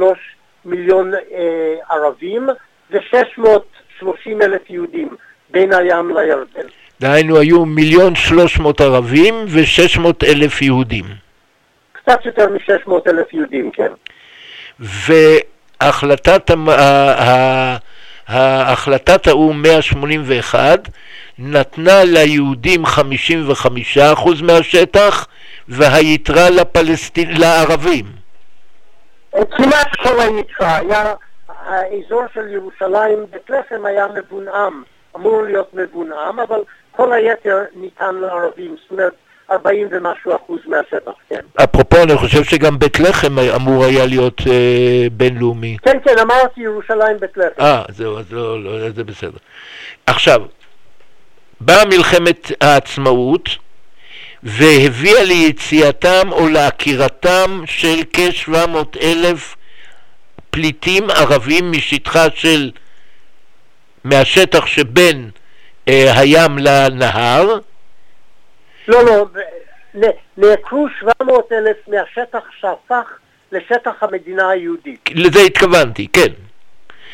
[0.64, 2.48] מיליון אה, ערבים
[2.90, 4.06] ו-630
[4.42, 5.08] אלף יהודים
[5.50, 6.68] בין הים לירדן.
[7.00, 11.04] דהיינו היו מיליון שלוש מאות ערבים ושש מאות אלף יהודים.
[11.92, 13.92] קצת יותר מ-600 אלף יהודים, כן.
[14.80, 17.76] והחלטת המ- ה- ה-
[18.28, 20.88] ההחלטת האו"ם 181
[21.38, 25.26] נתנה ליהודים 55% מהשטח
[25.68, 28.04] והיתרה לפלסטין, לערבים.
[29.50, 31.14] כמעט כל היתרה, היה,
[31.48, 34.82] האזור של ירושלים, בית לחם היה מבונאם,
[35.16, 39.12] אמור להיות מבונאם, אבל כל היתר ניתן לערבים, זאת אומרת
[39.50, 41.40] 40 ומשהו אחוז מהשטח, כן.
[41.64, 45.76] אפרופו, אני חושב שגם בית לחם אמור היה להיות אה, בינלאומי.
[45.82, 47.60] כן, כן, אמרתי ירושלים, בית לחם.
[47.60, 49.38] אה, זהו, אז לא, לא, זה בסדר.
[50.06, 50.42] עכשיו,
[51.66, 53.48] באה מלחמת העצמאות
[54.42, 59.56] והביאה ליציאתם או לעקירתם של כ-700 אלף
[60.50, 62.70] פליטים ערבים משטחה של,
[64.04, 65.30] מהשטח שבין
[65.88, 67.58] אה, הים לנהר,
[68.88, 69.26] לא, לא,
[70.36, 73.18] נעקרו 700 אלף מהשטח שהפך
[73.52, 75.08] לשטח המדינה היהודית.
[75.14, 76.32] לזה התכוונתי, כן.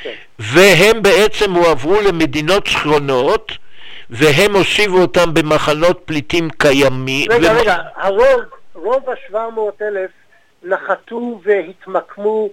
[0.02, 0.14] כן.
[0.38, 3.52] והם בעצם הועברו למדינות שכנות
[4.10, 7.30] והם הושיבו אותם במחנות פליטים קיימים.
[7.30, 8.40] רגע, ומ- רגע, הרוב,
[8.74, 10.10] רוב ה-700 אלף
[10.62, 12.48] נחתו והתמקמו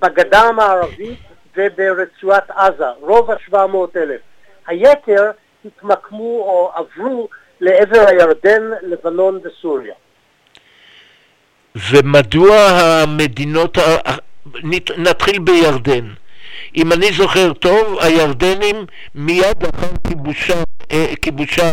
[0.00, 1.18] בגדה המערבית
[1.56, 3.56] וברצועת עזה, רוב ה-700
[3.96, 4.20] אלף.
[4.66, 5.30] היתר
[5.64, 7.28] התמקמו או עברו
[7.60, 9.94] לעבר הירדן, לבנון וסוריה.
[11.90, 13.78] ומדוע המדינות,
[14.98, 16.06] נתחיל בירדן.
[16.76, 21.72] אם אני זוכר טוב, הירדנים מיד לאחר כיבושה, אה, כיבושה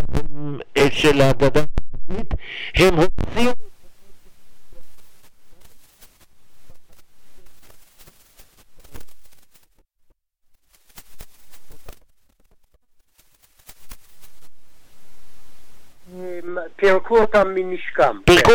[0.78, 1.62] אה, של הגדה
[2.10, 2.34] המערבית,
[2.76, 3.52] הם הוציאו
[16.76, 18.18] פירקו אותם מנשקם.
[18.26, 18.52] פירקו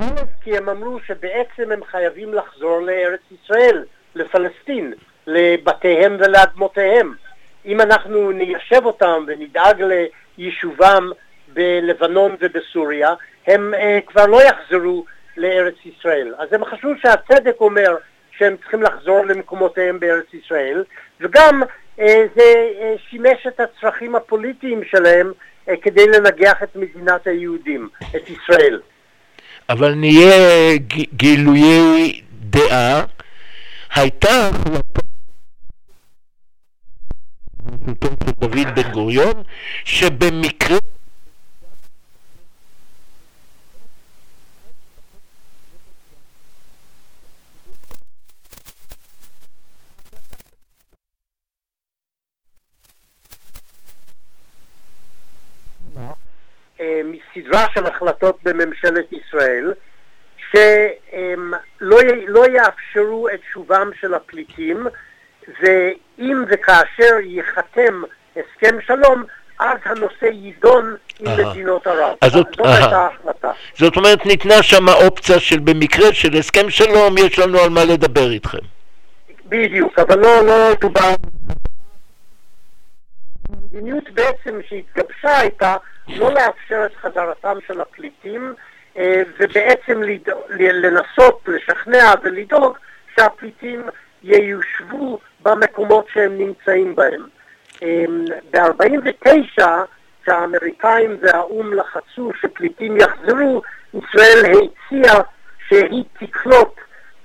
[0.00, 3.84] א', כי הם אמרו שבעצם הם חייבים לחזור לארץ ישראל,
[4.14, 4.92] לפלסטין,
[5.26, 7.14] לבתיהם ולאדמותיהם.
[7.66, 9.82] אם אנחנו ניישב אותם ונדאג
[10.38, 11.10] ליישובם
[11.52, 13.14] בלבנון ובסוריה,
[13.46, 15.04] הם אה, כבר לא יחזרו
[15.36, 16.34] לארץ ישראל.
[16.38, 17.96] אז הם חשבו שהצדק אומר
[18.38, 20.84] שהם צריכים לחזור למקומותיהם בארץ ישראל,
[21.20, 21.62] וגם
[22.00, 25.32] אה, זה אה, שימש את הצרכים הפוליטיים שלהם
[25.68, 28.80] אה, כדי לנגח את מדינת היהודים, את ישראל.
[29.68, 30.76] אבל נהיה
[31.16, 33.04] גילויי דעה,
[33.94, 35.00] הייתה החלטה
[38.24, 39.42] של דוד בן גוריון,
[39.84, 40.78] שבמקרה
[57.34, 59.72] סדרה של החלטות בממשלת ישראל
[60.50, 64.86] שלא לא יאפשרו את שובם של הפליטים
[65.62, 68.02] ואם וכאשר ייחתם
[68.36, 69.24] הסכם שלום
[69.58, 71.46] אז הנושא יידון עם.
[71.50, 72.14] מדינות ערב.
[72.20, 72.66] אז זאת- זאת.
[72.66, 73.50] הייתה ההחלטה.
[73.74, 78.30] זאת אומרת, ניתנה שם אופציה של במקרה של הסכם שלום, יש לנו על מה לדבר
[78.30, 78.58] איתכם.
[79.48, 81.14] בדיוק, אבל לא, לא דובר.
[83.52, 85.76] המדיניות בעצם שהתגבשה הייתה
[86.08, 88.54] לא לאפשר את חזרתם של הפליטים
[88.96, 90.02] אה, ובעצם
[90.58, 92.76] לנסות לשכנע ולדאוג
[93.16, 93.82] שהפליטים
[94.22, 97.26] ייושבו במקומות שהם נמצאים בהם.
[98.50, 99.64] ב-49
[100.22, 103.62] כשהאמריקאים והאו"ם לחצו שפליטים יחזרו,
[103.94, 105.20] ישראל הציעה
[105.68, 106.80] שהיא תקלוט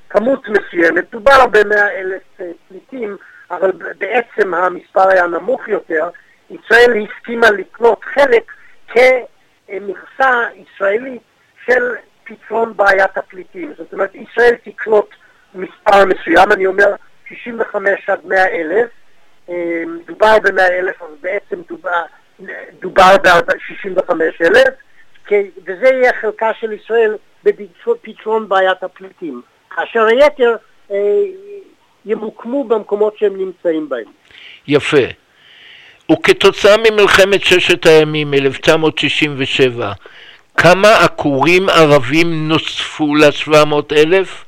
[0.09, 3.17] כמות מסוימת, דובר במאה אלף אה, פליטים,
[3.56, 6.10] אבל בעצם המספר היה נמוך יותר,
[6.49, 8.51] ישראל הסכימה לקלוט חלק
[8.88, 11.22] כמכסה ישראלית
[11.66, 13.74] של פתרון בעיית הפליטים.
[13.78, 15.10] זאת אומרת, ישראל תקלוט
[15.56, 16.95] מספר מסוים, אני אומר
[17.30, 18.89] 65 עד 100 אלף,
[19.49, 22.04] אה, דובר ב-100 אלף, אבל בעצם דובר,
[22.80, 24.74] דובר ב-65 אלף,
[25.66, 30.56] וזה יהיה חלקה של ישראל בפתרון בעיית הפליטים, כאשר היתר
[30.91, 30.97] אה,
[32.06, 34.06] ימוקמו במקומות שהם נמצאים בהם.
[34.68, 34.97] יפה.
[36.12, 39.91] וכתוצאה ממלחמת ששת הימים 1967,
[40.58, 44.45] כמה עקורים ערבים נוספו ל-700 אלף?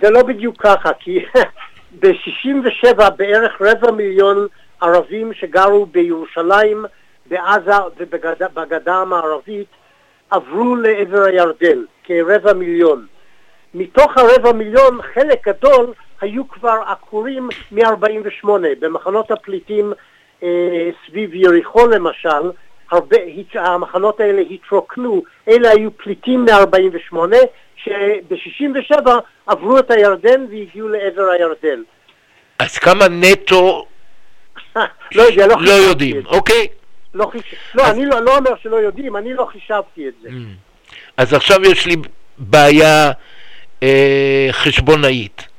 [0.00, 1.24] זה לא בדיוק ככה, כי
[2.00, 4.46] ב-67 בערך רבע מיליון
[4.80, 6.84] ערבים שגרו בירושלים,
[7.26, 9.66] בעזה ובגדה המערבית
[10.30, 13.06] עברו לעבר הירדן, כרבע מיליון.
[13.74, 15.92] מתוך הרבע מיליון חלק גדול
[16.22, 18.48] היו כבר עקורים מ-48
[18.80, 19.92] במחנות הפליטים
[20.42, 22.50] אה, סביב יריחו למשל,
[22.90, 23.16] הרבה,
[23.54, 27.16] המחנות האלה התרוקנו, אלה היו פליטים מ-48
[27.76, 29.08] שב-67
[29.46, 31.82] עברו את הירדן והגיעו לעבר הירדן.
[32.58, 33.86] אז כמה נטו
[35.14, 36.26] לא יודע, לא לא יודעים.
[36.26, 36.66] אוקיי?
[37.14, 37.54] לא, חיש...
[37.74, 40.28] לא, אני לא, לא אומר שלא יודעים, אני לא חישבתי את זה.
[41.16, 41.96] אז עכשיו יש לי
[42.38, 43.10] בעיה
[43.82, 45.51] אה, חשבונאית.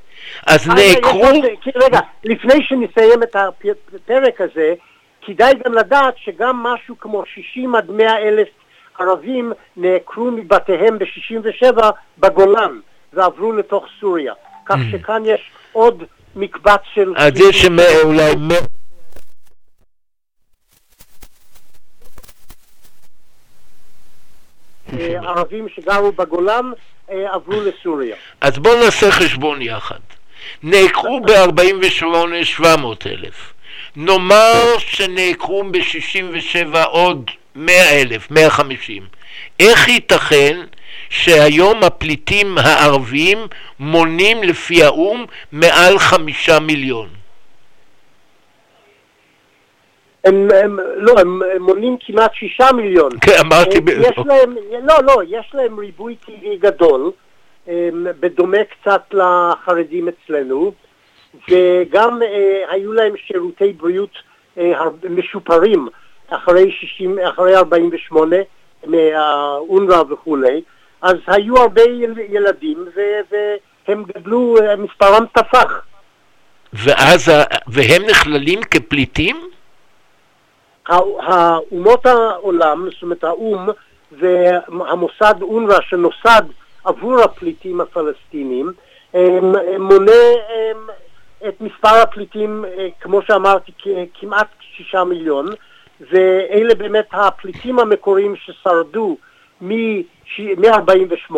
[0.47, 1.21] אז אה, נעקרו...
[1.75, 4.73] רגע, לפני שנסיים את הפרק הזה,
[5.21, 8.47] כדאי גם לדעת שגם משהו כמו 60 עד 100 אלף
[8.99, 11.77] ערבים נעקרו מבתיהם ב-67
[12.17, 12.79] בגולן
[13.13, 14.33] ועברו לתוך סוריה.
[14.65, 16.03] כך שכאן יש עוד
[16.35, 17.13] מקבץ של...
[17.17, 18.31] אז יש מ- אולי...
[24.99, 26.71] אה, ערבים שגרו בגולן
[27.09, 28.15] אה, עברו לסוריה.
[28.41, 29.99] אז בואו נעשה חשבון יחד.
[30.63, 32.03] נעקרו ב-48
[32.43, 33.53] 700 אלף.
[33.95, 39.03] נאמר שנעקרו ב-67 עוד 100 אלף, 150.
[39.59, 40.59] איך ייתכן
[41.09, 43.37] שהיום הפליטים הערביים
[43.79, 47.07] מונים לפי האו"ם מעל חמישה מיליון?
[50.25, 53.11] הם, הם, לא, הם, הם מונים כמעט שישה מיליון.
[53.21, 53.81] כן, אמרתי...
[53.81, 57.11] ב- יש להם, לא, לא, יש להם ריבוי טבעי גדול,
[58.19, 60.71] בדומה קצת לחרדים אצלנו,
[61.49, 64.09] וגם אה, היו להם שירותי בריאות
[64.57, 64.73] אה,
[65.09, 65.87] משופרים
[66.29, 68.35] אחרי 60, אחרי 48
[68.85, 70.61] מהאונר"א וכולי,
[71.01, 73.35] אז היו הרבה יל- ילדים ו-
[73.87, 75.81] והם גדלו, אה, מספרם תפח.
[76.73, 77.31] ואז,
[77.67, 79.49] והם נכללים כפליטים?
[80.87, 83.69] הא- האומות העולם, זאת אומרת האו"ם
[84.11, 86.41] והמוסד אונר"א שנוסד
[86.83, 88.73] עבור הפליטים הפלסטינים,
[89.79, 90.11] מונה
[91.47, 93.71] את מספר הפליטים, אה, כמו שאמרתי,
[94.19, 95.49] כמעט שישה מיליון,
[96.11, 99.17] ואלה באמת הפליטים המקוריים ששרדו
[99.61, 101.35] מ-48,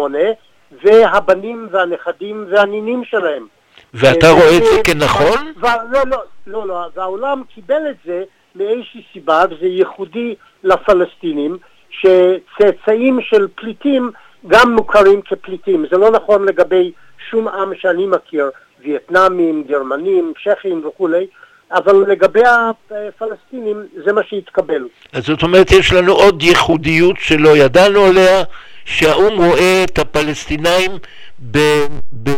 [0.83, 3.47] והבנים והנכדים והנינים שלהם.
[3.93, 5.53] ואתה אה, רואה את אה, זה כנכון?
[5.61, 6.17] ו- לא, לא,
[6.47, 8.23] לא, לא, והעולם קיבל את זה
[8.55, 11.57] מאיזושהי סיבה, וזה ייחודי לפלסטינים,
[11.89, 14.11] שצאצאים של פליטים
[14.47, 15.85] גם מוכרים כפליטים.
[15.91, 16.91] זה לא נכון לגבי
[17.29, 21.27] שום עם שאני מכיר, וייטנאמים, גרמנים, צ'כים וכולי,
[21.71, 24.87] אבל לגבי הפלסטינים זה מה שהתקבל.
[25.13, 28.43] אז זאת אומרת, יש לנו עוד ייחודיות שלא ידענו עליה,
[28.85, 30.91] שהאו"ם רואה את הפלסטינאים
[31.51, 31.57] ב...
[32.23, 32.29] ב...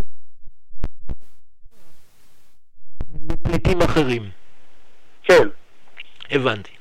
[3.27, 4.29] בפליטים אחרים.
[5.23, 5.47] כן.
[6.31, 6.71] הבנתי.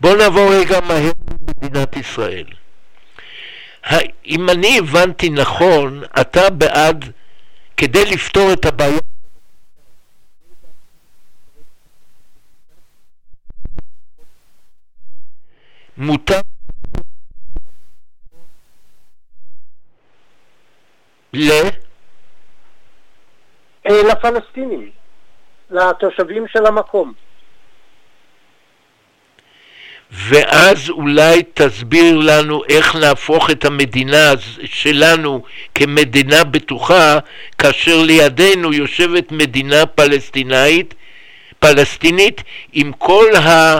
[0.00, 1.12] בואו נעבור רגע מהר
[1.62, 2.44] למדינת ישראל.
[4.26, 7.12] אם אני הבנתי נכון, אתה בעד,
[7.76, 8.98] כדי לפתור את הבעיה...
[15.96, 16.40] מותר
[21.32, 21.50] ל...
[23.86, 24.90] אה, לפלסטינים,
[25.70, 27.12] לתושבים של המקום.
[30.14, 34.32] ואז אולי תסביר לנו איך נהפוך את המדינה
[34.64, 35.42] שלנו
[35.74, 37.18] כמדינה בטוחה,
[37.58, 40.94] כאשר לידינו יושבת מדינה פלסטינאית,
[41.58, 42.42] פלסטינית
[42.72, 43.78] עם כל, ה,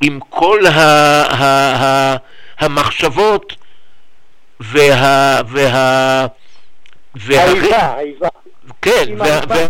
[0.00, 0.80] עם כל ה,
[1.22, 1.44] ה,
[1.84, 2.16] ה,
[2.58, 3.56] המחשבות
[4.60, 5.40] וה...
[5.48, 6.26] וה
[7.14, 7.44] וה...
[7.44, 8.28] האיבה, האיבה.
[8.82, 9.40] כן, וה.
[9.48, 9.66] וה,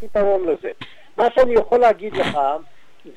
[0.00, 0.70] פתרון לזה.
[1.16, 2.38] מה שאני יכול להגיד לך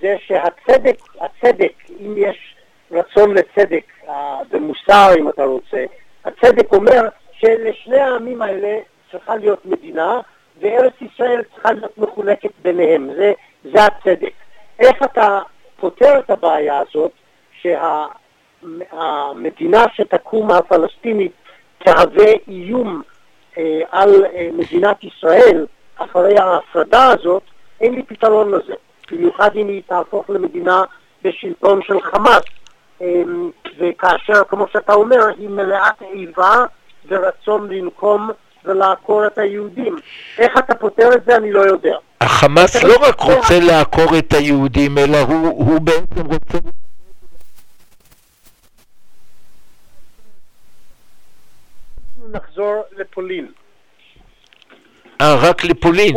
[0.01, 2.55] זה שהצדק, הצדק, אם יש
[2.91, 5.85] רצון לצדק אה, במוסר אם אתה רוצה,
[6.25, 7.01] הצדק אומר
[7.31, 8.79] שלשני העמים האלה
[9.11, 10.19] צריכה להיות מדינה
[10.61, 14.33] וארץ ישראל צריכה להיות מחולקת ביניהם, זה, זה הצדק.
[14.79, 15.39] איך אתה
[15.79, 17.11] פותר את הבעיה הזאת
[18.61, 21.31] שהמדינה שתקום הפלסטינית
[21.77, 23.01] תהווה איום
[23.57, 25.65] אה, על אה, מדינת ישראל
[26.03, 27.43] אחרי ההפרדה הזאת,
[27.81, 28.73] אין לי פתרון לזה.
[29.11, 30.83] במיוחד אם היא תהפוך למדינה
[31.23, 32.43] בשלטון של חמאס.
[33.01, 33.49] אמ,
[33.79, 36.65] וכאשר, כמו שאתה אומר, היא מלאת איבה
[37.07, 38.29] ורצון לנקום
[38.65, 39.95] ולעקור את היהודים.
[40.37, 41.97] איך אתה פותר את זה אני לא יודע.
[42.21, 46.57] החמאס לא רק רוצה לעקור את היהודים, אלא הוא, הוא בעצם רוצה...
[52.31, 53.51] נחזור לפולין.
[55.21, 56.15] אה, רק לפולין.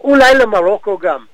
[0.00, 1.24] אולי למרוקו גם.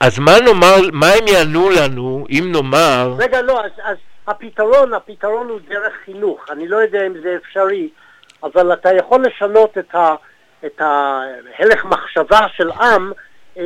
[0.00, 3.14] אז מה נאמר, מה הם יענו לנו אם נאמר...
[3.18, 3.96] רגע, לא, אז, אז
[4.26, 6.44] הפתרון, הפתרון הוא דרך חינוך.
[6.50, 7.88] אני לא יודע אם זה אפשרי,
[8.42, 10.14] אבל אתה יכול לשנות את, ה,
[10.66, 13.12] את ההלך מחשבה של עם
[13.58, 13.62] אה,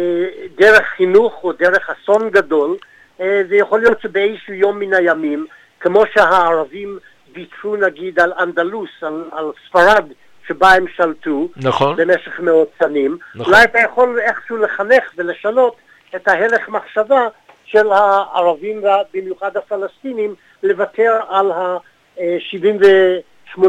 [0.57, 2.77] דרך חינוך או דרך אסון גדול,
[3.21, 5.47] אה, ויכול להיות שבאיזשהו יום מן הימים,
[5.81, 6.99] כמו שהערבים
[7.35, 10.05] ויתרו נגיד על אנדלוס, על, על ספרד,
[10.49, 11.97] שבה הם שלטו נכון.
[11.97, 13.53] במשך מאות שנים, נכון.
[13.53, 15.77] אולי אתה יכול איכשהו לחנך ולשנות
[16.17, 17.29] את ההלך מחשבה
[17.65, 23.61] של הערבים ובמיוחד הפלסטינים לוותר על ה-78%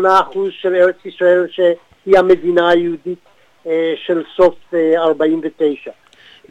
[0.49, 3.19] של ארץ ישראל שהיא המדינה היהודית
[3.67, 5.91] אה, של סוף אה, 49.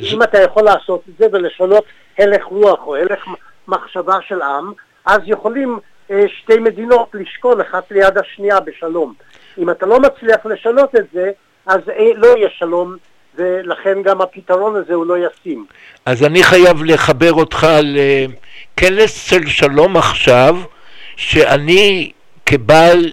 [0.00, 1.84] אם אתה יכול לעשות את זה ולשנות
[2.18, 3.24] הלך רוח או הלך
[3.68, 4.72] מחשבה של עם,
[5.04, 5.78] אז יכולים
[6.10, 9.14] אה, שתי מדינות לשכון אחת ליד השנייה בשלום.
[9.58, 11.30] אם אתה לא מצליח לשנות את זה,
[11.66, 12.96] אז אה, לא יהיה שלום,
[13.34, 15.66] ולכן גם הפתרון הזה הוא לא ישים.
[16.06, 20.56] אז אני חייב לחבר אותך לכנס של שלום עכשיו,
[21.16, 22.12] שאני
[22.46, 23.12] כבעל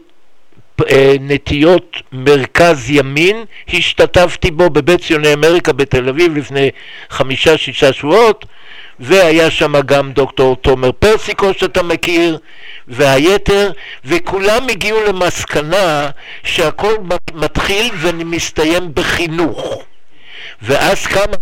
[0.91, 6.69] אה, נטיות מרכז ימין השתתפתי בו בבית ציוני אמריקה בתל אביב לפני
[7.09, 8.45] חמישה-שישה שבועות
[8.99, 12.37] והיה שם גם דוקטור תומר פרסיקו שאתה מכיר
[12.87, 13.71] והיתר
[14.05, 16.09] וכולם הגיעו למסקנה
[16.43, 16.93] שהכל
[17.33, 19.83] מתחיל ומסתיים בחינוך
[20.61, 21.35] ואז כמה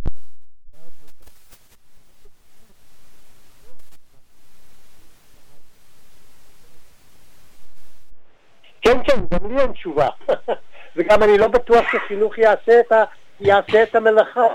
[8.81, 10.07] כן, כן, גם לי אין תשובה.
[10.95, 13.03] וגם אני לא בטוח שחינוך יעשה את, ה,
[13.39, 14.47] יעשה את המלאכה.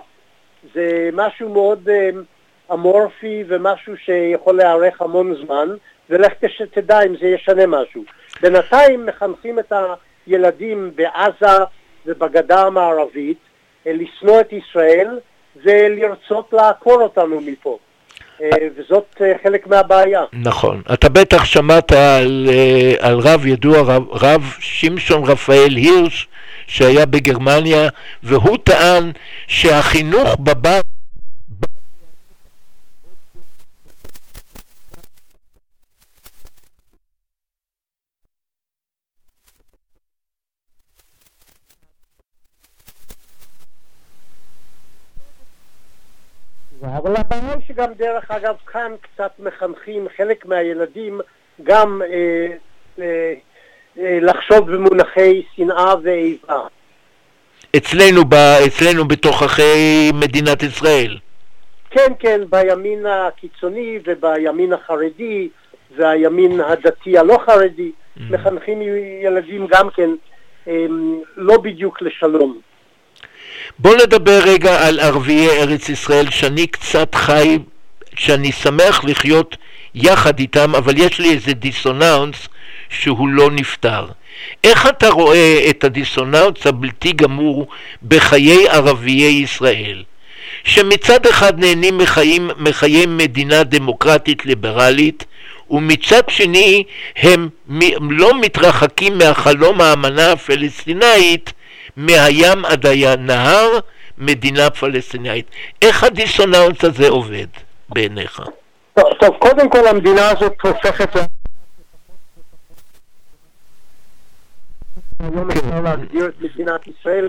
[0.75, 2.11] זה משהו מאוד אה,
[2.73, 5.69] אמורפי ומשהו שיכול להיערך המון זמן,
[6.11, 6.33] ולך
[6.73, 8.05] תדע אם זה ישנה משהו.
[8.43, 9.73] בינתיים מחנכים את
[10.27, 11.65] הילדים בעזה
[12.07, 13.39] ובגדה המערבית
[13.87, 15.19] אה, לשנוא את ישראל
[15.65, 17.79] ולרצות לעקור אותנו מפה.
[18.43, 20.25] אה, וזאת אה, חלק מהבעיה.
[20.33, 20.83] נכון.
[20.93, 22.51] אתה בטח שמעת על,
[23.01, 26.29] על רב ידוע, רב, רב שמשון רפאל הירש,
[26.67, 27.89] שהיה בגרמניה,
[28.23, 29.11] והוא טען
[29.47, 30.85] שהחינוך בבית...
[46.97, 51.21] אבל הבעיה היא שגם דרך אגב כאן קצת מחנכים חלק מהילדים
[51.63, 52.47] גם אה,
[52.99, 53.35] אה,
[53.99, 56.61] אה, לחשוב במונחי שנאה ואיבה.
[57.77, 58.35] אצלנו, ב,
[58.67, 61.19] אצלנו בתוככי מדינת ישראל.
[61.91, 65.49] כן, כן, בימין הקיצוני ובימין החרדי
[65.97, 67.93] והימין הדתי הלא חרדי
[68.31, 68.83] מחנכים
[69.23, 70.11] ילדים גם כן
[71.37, 72.61] לא בדיוק לשלום.
[73.79, 77.59] בוא נדבר רגע על ערביי ארץ ישראל, שאני קצת חי,
[78.15, 79.57] שאני שמח לחיות
[79.95, 82.49] יחד איתם, אבל יש לי איזה דיסוננס
[82.89, 84.07] שהוא לא נפתר.
[84.65, 87.67] איך אתה רואה את הדיסוננס הבלתי גמור
[88.09, 90.03] בחיי ערביי ישראל?
[90.65, 95.25] שמצד אחד נהנים מחיים, מחיי מדינה דמוקרטית ליברלית,
[95.71, 96.85] ומצד שני
[97.17, 97.49] הם
[98.11, 101.53] לא מתרחקים מהחלום האמנה הפלסטינאית
[101.97, 103.79] מהים עד הנהר,
[104.19, 105.47] מדינה פלסטינאית.
[105.83, 107.47] איך הדיסוננס הזה עובד
[107.89, 108.43] בעיניך?
[108.95, 111.09] טוב, טוב, קודם כל המדינה הזאת הופכת...
[115.21, 117.29] היום אפשר להגדיר את מדינת ישראל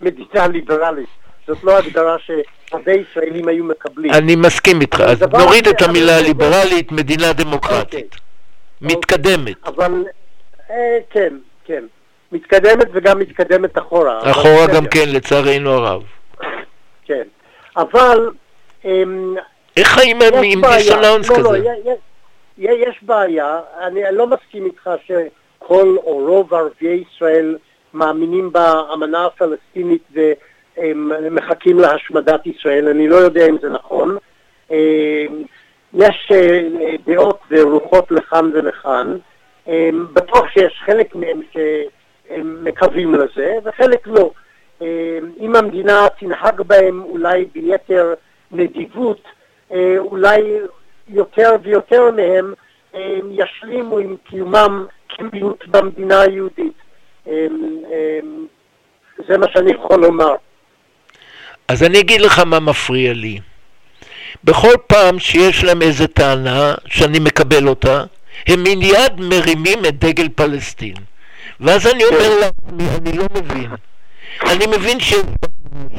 [0.00, 1.08] מדינה ליברלית.
[1.46, 4.12] זאת לא הגדרה שהרבה ישראלים היו מקבלים.
[4.12, 8.16] אני מסכים איתך, אז נוריד את המילה ליברלית, מדינה דמוקרטית.
[8.80, 9.56] מתקדמת.
[9.66, 10.04] אבל,
[10.70, 11.34] אה, כן,
[11.64, 11.84] כן.
[12.32, 14.30] מתקדמת וגם מתקדמת אחורה.
[14.30, 14.66] אחורה.
[14.74, 16.02] גם כן, לצערנו הרב.
[17.04, 17.22] כן.
[17.76, 18.30] אבל...
[18.84, 19.34] אמ,
[19.76, 20.60] איך חיים עם.
[20.76, 21.58] דיסוננס לא, לא, כזה?
[21.58, 21.90] י-
[22.58, 23.60] י- יש בעיה.
[23.80, 27.56] אני לא מסכים איתך שכל או רוב ערביי ישראל
[27.94, 30.02] מאמינים באמנה הפלסטינית
[30.78, 32.88] ומחכים להשמדת ישראל.
[32.88, 34.16] אני לא יודע אם זה נכון.
[34.70, 34.76] אמ,
[35.94, 36.60] יש אה,
[37.06, 39.16] דעות ורוחות לכאן ולכאן.
[39.68, 41.86] אמ, בטוח שיש חלק מהם שהם
[42.44, 44.30] מקווים לזה, וחלק לא.
[44.80, 44.86] אמ,
[45.40, 48.14] אם המדינה תנהג בהם אולי ביתר
[48.52, 49.20] נדיבות,
[49.72, 50.40] אה, אולי
[51.08, 52.54] יותר ויותר מהם
[52.94, 56.72] אה, ישלימו עם קיומם כמיעוט במדינה היהודית.
[57.28, 57.46] אה,
[57.92, 58.20] אה,
[59.28, 60.34] זה מה שאני יכול לומר.
[61.68, 63.40] אז אני אגיד לך מה מפריע לי.
[64.44, 68.04] בכל פעם שיש להם איזו טענה, שאני מקבל אותה,
[68.46, 70.94] הם מיד מרימים את דגל פלסטין.
[71.60, 73.70] ואז אני אומר לעצמי, אני לא מבין.
[74.42, 75.14] אני מבין ש...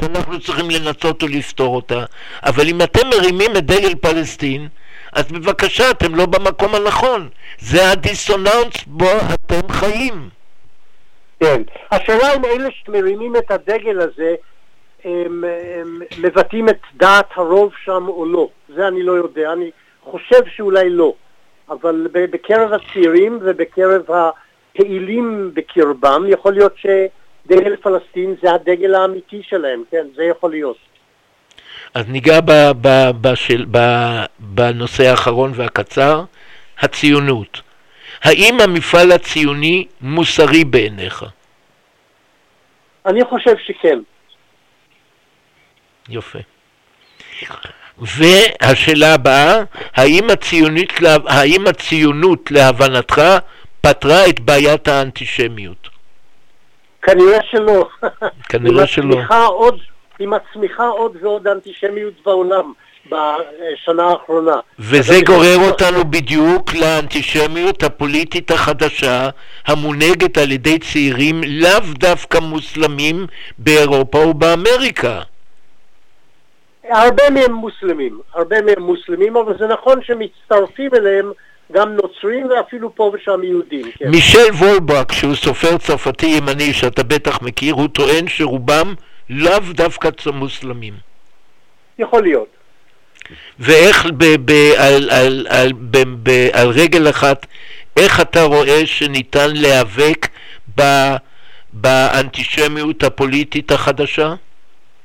[0.00, 2.04] שאנחנו צריכים לנסות ולפתור אותה,
[2.42, 4.68] אבל אם אתם מרימים את דגל פלסטין,
[5.12, 7.28] אז בבקשה, אתם לא במקום הנכון.
[7.58, 10.28] זה הדיסוננס בו אתם חיים.
[11.40, 11.62] כן.
[11.90, 14.34] השאלה אם אלה שמרימים את הדגל הזה,
[15.04, 15.44] הם,
[15.80, 18.48] הם מבטאים את דעת הרוב שם או לא.
[18.76, 19.52] זה אני לא יודע.
[19.52, 19.70] אני
[20.04, 21.12] חושב שאולי לא.
[21.70, 24.02] אבל בקרב הצעירים ובקרב
[24.74, 29.82] הפעילים בקרבם, יכול להיות שדגל פלסטין זה הדגל האמיתי שלהם.
[29.90, 30.76] כן, זה יכול להיות.
[31.94, 33.78] אז ניגע ב, ב, בשל, ב,
[34.38, 36.24] בנושא האחרון והקצר,
[36.80, 37.60] הציונות.
[38.22, 41.24] האם המפעל הציוני מוסרי בעיניך?
[43.06, 43.98] אני חושב שכן.
[46.08, 46.38] יפה.
[47.98, 49.62] והשאלה הבאה,
[49.94, 53.22] האם, הציונית, לה- האם הציונות להבנתך
[53.80, 55.88] פתרה את בעיית האנטישמיות?
[57.02, 57.88] כנראה שלא.
[58.48, 59.16] כנראה שלא.
[59.46, 59.80] עוד,
[60.18, 62.72] עם הצמיחה עוד ועוד אנטישמיות בעולם
[63.06, 64.56] בשנה האחרונה.
[64.78, 69.28] וזה גורר אותנו בדיוק לאנטישמיות הפוליטית החדשה
[69.66, 73.26] המונהגת על ידי צעירים לאו דווקא מוסלמים
[73.58, 75.20] באירופה ובאמריקה.
[76.90, 81.32] הרבה מהם מוסלמים, הרבה מהם מוסלמים, אבל זה נכון שמצטרפים אליהם
[81.72, 83.90] גם נוצרים ואפילו פה ושם יהודים.
[83.98, 84.10] כן.
[84.10, 88.94] מישל וולבק, שהוא סופר צרפתי ימני שאתה בטח מכיר, הוא טוען שרובם
[89.30, 90.94] לאו דווקא מוסלמים.
[91.98, 92.48] יכול להיות.
[93.58, 97.46] ואיך ב, ב, על, על, על, ב, ב, על רגל אחת,
[97.96, 100.28] איך אתה רואה שניתן להיאבק
[100.78, 100.82] ב,
[101.72, 104.34] באנטישמיות הפוליטית החדשה?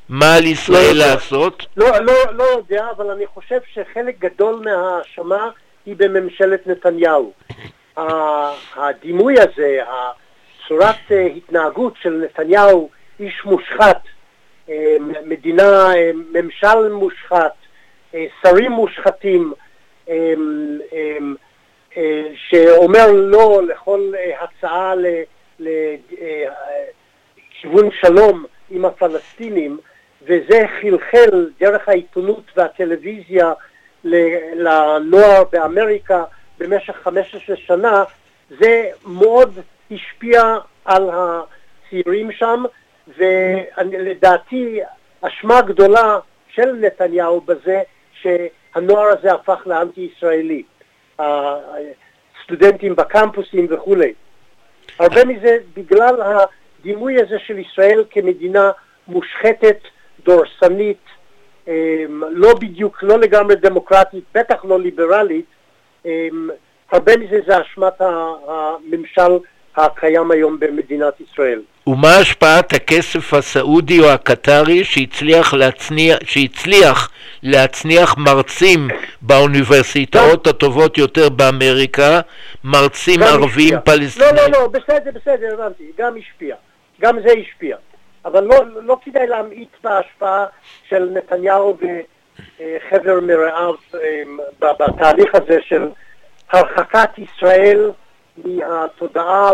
[0.10, 1.14] מה על ישראל יודע.
[1.14, 1.66] לעשות?
[1.78, 5.50] לא, לא, לא יודע, אבל אני חושב שחלק גדול מההאשמה
[5.86, 7.34] היא בממשלת נתניהו.
[8.76, 14.02] הדימוי הזה, הצורת אה, התנהגות של נתניהו, איש מושחת,
[14.70, 17.54] אה, מדינה, אה, ממשל מושחת,
[18.42, 19.54] שרים מושחתים,
[22.36, 24.94] שאומר לא לכל הצעה
[25.60, 25.90] לכיוון
[28.02, 29.78] שלום עם הפלסטינים,
[30.22, 33.54] וזה חלחל דרך העיתונות והטלוויזיה
[34.04, 36.24] לנוער באמריקה
[36.58, 38.04] במשך 15 שנה,
[38.50, 39.60] זה מאוד
[39.92, 42.64] השפיע על הצעירים שם,
[43.18, 44.80] ולדעתי
[45.22, 47.82] אשמה גדולה של נתניהו בזה
[48.22, 50.64] שהנוער הזה הפך לאנטי-ישראלי.
[51.20, 54.14] הסטודנטים בקמפוסים וכולי.
[55.00, 58.72] הרבה מזה בגלל הדימוי הזה של ישראל כמדינה
[59.08, 59.78] מושחתת,
[60.26, 61.04] דורסנית,
[62.32, 65.46] לא בדיוק, לא לגמרי דמוקרטית, בטח לא ליברלית,
[66.06, 66.50] אמ,
[66.92, 68.02] הרבה מזה זה אשמת
[68.48, 69.38] הממשל
[69.76, 71.62] הקיים היום במדינת ישראל.
[71.88, 77.12] ומה השפעת הכסף הסעודי או הקטרי שהצליח להצניח, שהצליח
[77.44, 78.88] להצניח מרצים
[79.22, 82.20] באוניברסיטאות הטובות יותר באמריקה,
[82.64, 83.80] מרצים ערבים השפיע.
[83.80, 84.36] פלסטינאים?
[84.36, 86.56] לא, לא, לא, בסדר, בסדר, הבנתי, גם השפיע.
[87.02, 87.78] גם זה השפיע.
[88.26, 90.46] אבל לא, לא כדאי להמעיט בהשפעה
[90.90, 94.24] של נתניהו וחבר מרעיו אה,
[94.60, 95.90] בתהליך הזה של
[96.52, 97.92] הרחקת ישראל
[98.46, 99.52] מהתודעה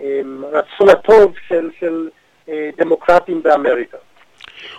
[0.00, 2.08] ומהרצון הטוב של, של
[2.48, 3.98] אה, דמוקרטים באמריקה.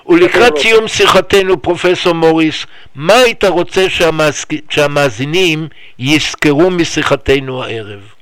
[0.07, 4.47] ולקראת סיום שיחתנו, פרופסור מוריס, מה היית רוצה שהמאזק...
[4.70, 5.68] שהמאזינים
[5.99, 8.14] יזכרו משיחתנו הערב?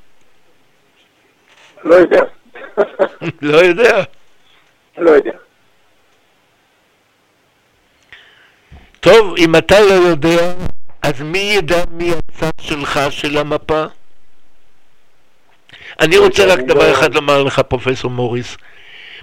[1.83, 2.23] לא יודע.
[3.41, 4.03] לא יודע.
[4.99, 5.31] לא יודע.
[8.99, 10.53] טוב, אם אתה לא יודע,
[11.01, 13.83] אז מי ידע מי הצד שלך של המפה?
[15.99, 18.57] אני רוצה רק אני דבר לא- אחד לומר לך, פרופסור מוריס.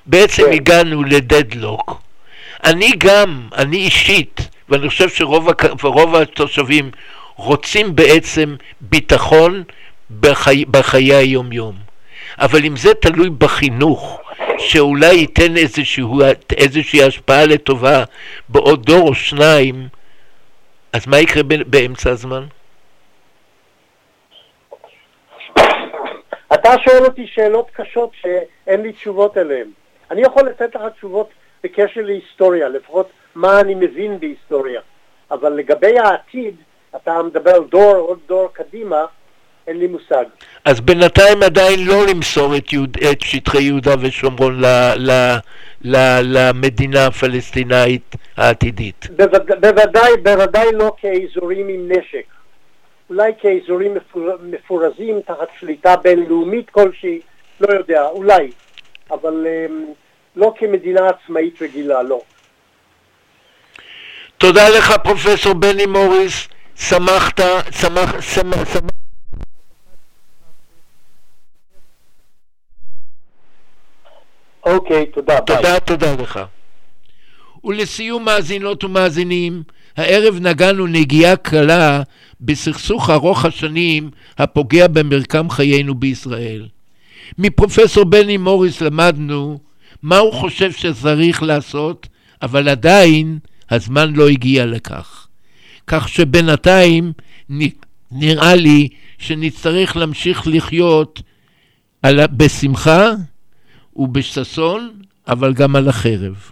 [0.06, 0.52] בעצם כן.
[0.52, 2.00] הגענו לדדלוק.
[2.64, 6.90] אני גם, אני אישית, ואני חושב שרוב התושבים
[7.36, 9.62] רוצים בעצם ביטחון
[10.20, 11.74] בחי, בחיי היום-יום.
[12.38, 14.20] אבל אם זה תלוי בחינוך,
[14.58, 16.20] שאולי ייתן איזשהו,
[16.56, 18.04] איזושהי השפעה לטובה
[18.48, 19.88] בעוד דור או שניים,
[20.92, 22.44] אז מה יקרה ב- באמצע הזמן?
[26.54, 29.66] אתה שואל אותי שאלות קשות שאין לי תשובות אליהן.
[30.10, 31.30] אני יכול לתת לך תשובות
[31.64, 34.80] בקשר להיסטוריה, לפחות מה אני מבין בהיסטוריה.
[35.30, 36.56] אבל לגבי העתיד,
[36.96, 39.04] אתה מדבר דור, עוד דור קדימה,
[39.66, 40.24] אין לי מושג.
[40.64, 45.10] אז בינתיים עדיין לא למסור את, יהוד, את שטחי יהודה ושומרון ל, ל,
[45.84, 49.06] ל, למדינה הפלסטינאית העתידית.
[49.16, 52.26] בווד, בוודאי, בוודאי לא כאזורים עם נשק.
[53.10, 57.20] אולי כאזורים מפור, מפורזים תחת שליטה בינלאומית כלשהי,
[57.60, 58.50] לא יודע, אולי.
[59.10, 59.72] אבל um,
[60.36, 62.20] לא כמדינה עצמאית רגילה, לא.
[64.38, 67.40] תודה לך פרופסור בני מוריס, שמחת,
[67.70, 69.05] שמח, שמח, שמח.
[74.66, 75.56] אוקיי, תודה, ביי.
[75.56, 76.40] תודה, תודה לך.
[77.64, 79.62] ולסיום מאזינות ומאזינים,
[79.96, 82.02] הערב נגענו נגיעה קלה
[82.40, 86.68] בסכסוך ארוך השנים הפוגע במרקם חיינו בישראל.
[87.38, 89.58] מפרופסור בני מוריס למדנו
[90.02, 92.08] מה הוא חושב שצריך לעשות,
[92.42, 93.38] אבל עדיין
[93.70, 95.28] הזמן לא הגיע לכך.
[95.86, 97.12] כך שבינתיים
[98.12, 98.88] נראה לי
[99.18, 101.22] שנצטרך להמשיך לחיות
[102.02, 103.12] על, בשמחה
[103.96, 104.90] ובששון,
[105.28, 106.50] אבל גם על החרב.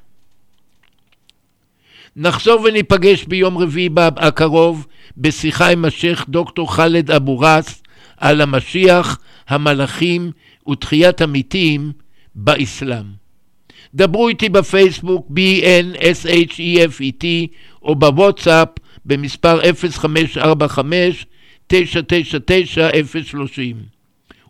[2.16, 4.86] נחזור וניפגש ביום רביעי הקרוב
[5.16, 7.82] בשיחה עם השייח' דוקטור ח'אלד אבו ראס
[8.16, 9.18] על המשיח,
[9.48, 10.30] המלאכים
[10.68, 11.92] ותחיית המתים
[12.34, 13.04] באסלאם.
[13.94, 17.24] דברו איתי בפייסבוק BNSHEFET
[17.82, 18.68] או בוואטסאפ
[19.04, 19.60] במספר
[21.70, 21.72] 0545-999-030.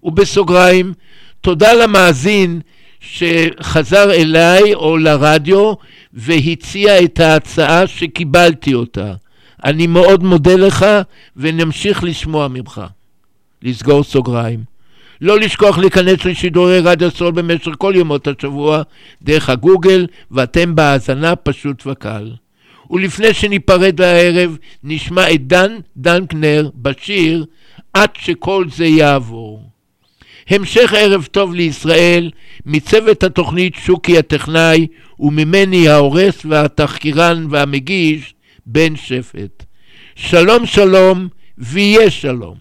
[0.03, 0.93] ובסוגריים,
[1.41, 2.61] תודה למאזין
[3.05, 5.73] שחזר אליי או לרדיו
[6.13, 9.13] והציע את ההצעה שקיבלתי אותה.
[9.65, 10.87] אני מאוד מודה לך
[11.37, 12.81] ונמשיך לשמוע ממך.
[13.63, 14.61] לסגור סוגריים.
[15.21, 18.83] לא לשכוח להיכנס לשידורי רדיו סול במשך כל ימות השבוע
[19.23, 22.31] דרך הגוגל ואתם בהאזנה פשוט וקל.
[22.91, 27.45] ולפני שניפרד הערב נשמע את דן דנקנר בשיר
[27.93, 29.74] עד שכל זה יעבור.
[30.49, 32.31] המשך ערב טוב לישראל,
[32.67, 34.87] מצוות התוכנית שוקי הטכנאי
[35.21, 38.35] וממני ההורס והתחקירן והמגיש
[38.67, 39.65] בן שפט.
[40.17, 41.29] שלום שלום
[41.59, 42.55] ויהיה שלום.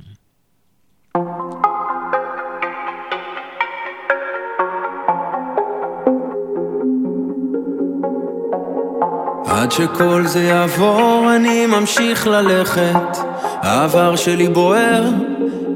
[9.46, 15.04] עד שכל זה יעבור אני ממשיך ללכת העבר שלי בוער,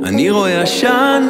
[0.04, 1.28] אני רואה עשן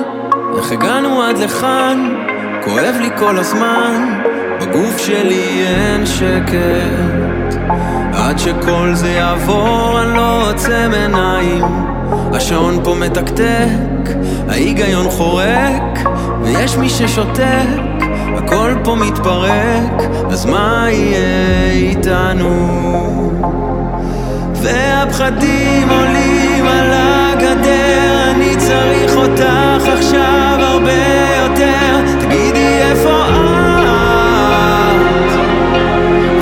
[0.57, 2.15] איך הגענו עד לכאן,
[2.63, 4.21] כואב לי כל הזמן
[4.61, 7.59] בגוף שלי אין שקט.
[8.13, 11.65] עד שכל זה יעבור אני לא עוצם עיניים.
[12.33, 14.09] השעון פה מתקתק,
[14.49, 15.99] ההיגיון חורק
[16.43, 17.67] ויש מי ששותק
[18.37, 20.01] הכל פה מתפרק,
[20.31, 22.67] אז מה יהיה איתנו?
[24.53, 28.16] והפחדים עולים על הגדר,
[28.67, 30.91] צריך אותך עכשיו הרבה
[31.43, 32.17] יותר.
[32.19, 34.95] תגידי איפה את?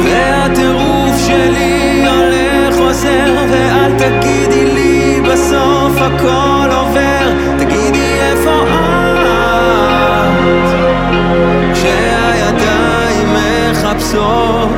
[0.04, 7.32] והטירוף שלי הולך חוזר, ואל תגידי לי בסוף הכל עובר.
[7.60, 8.76] תגידי איפה את?
[11.74, 14.70] כשהידיים מחפשות,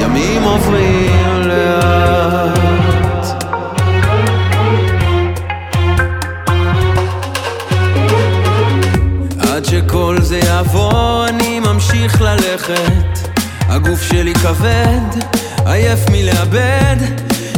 [0.00, 1.79] ימים עוברים לאט.
[10.60, 13.28] יעבור, אני ממשיך ללכת.
[13.68, 15.20] הגוף שלי כבד,
[15.66, 16.96] עייף מלאבד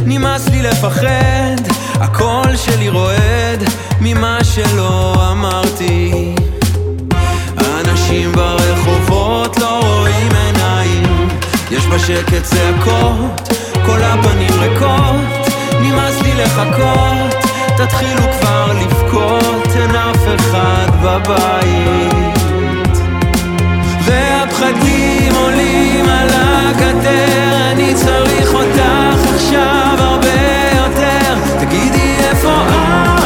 [0.05, 1.61] נמאס לי לפחד.
[1.93, 3.63] הקול שלי רועד
[4.01, 6.35] ממה שלא אמרתי.
[7.57, 11.27] האנשים ברחובות לא רואים עיניים.
[11.71, 13.49] יש בשקט צעקות,
[13.85, 15.51] כל הפנים ריקות.
[15.81, 17.43] נמאס לי לחכות,
[17.77, 22.42] תתחילו כבר לבכות, אין אף אחד בבית
[24.63, 30.27] והפחדים עולים על הגדר, אני צריך אותך עכשיו הרבה
[30.75, 33.23] יותר, תגידי איפה את?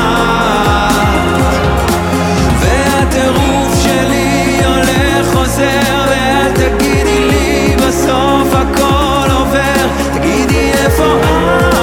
[2.60, 11.76] והטירוף שלי הולך חוזר, ואל תגידי לי בסוף הכל עובר, תגידי איפה את?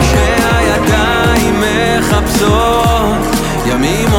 [0.00, 1.62] כשהידיים
[2.00, 3.16] מחפשות,
[3.66, 4.12] ימים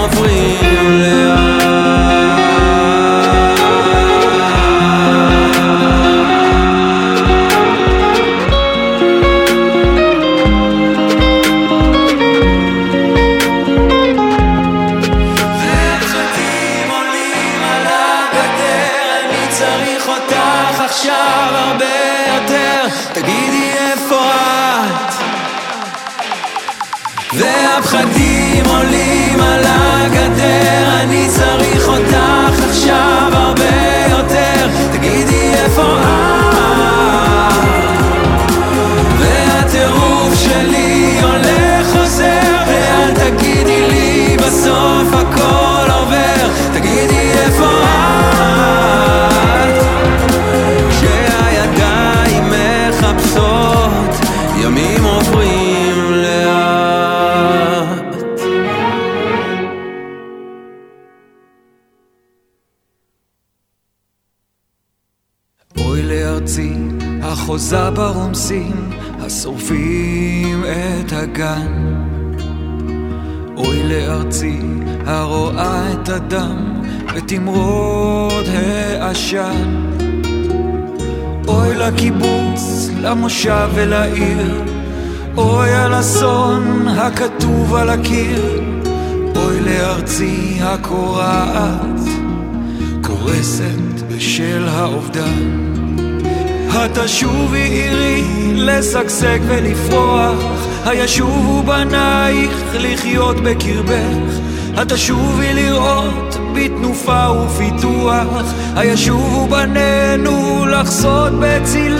[96.99, 98.23] התשובי עירי
[98.53, 100.39] לשגשג ולפרוח,
[100.85, 104.39] הישובו בנייך לחיות בקרבך,
[104.75, 111.99] התשובי לראות בתנופה ופיתוח, הישובו בנינו לחסות בצילך.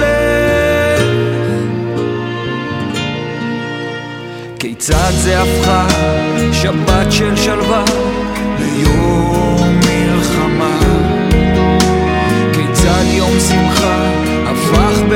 [4.59, 5.87] כיצד זה הפכה?
[6.53, 7.83] שבת של שלווה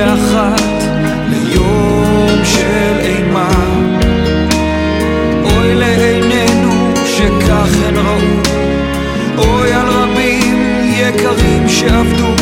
[0.03, 0.83] באחת
[1.29, 3.49] ליום של אימה?
[5.43, 8.17] אוי לעינינו שכך הן ראו,
[9.37, 12.33] אוי על רבים יקרים שאבדו,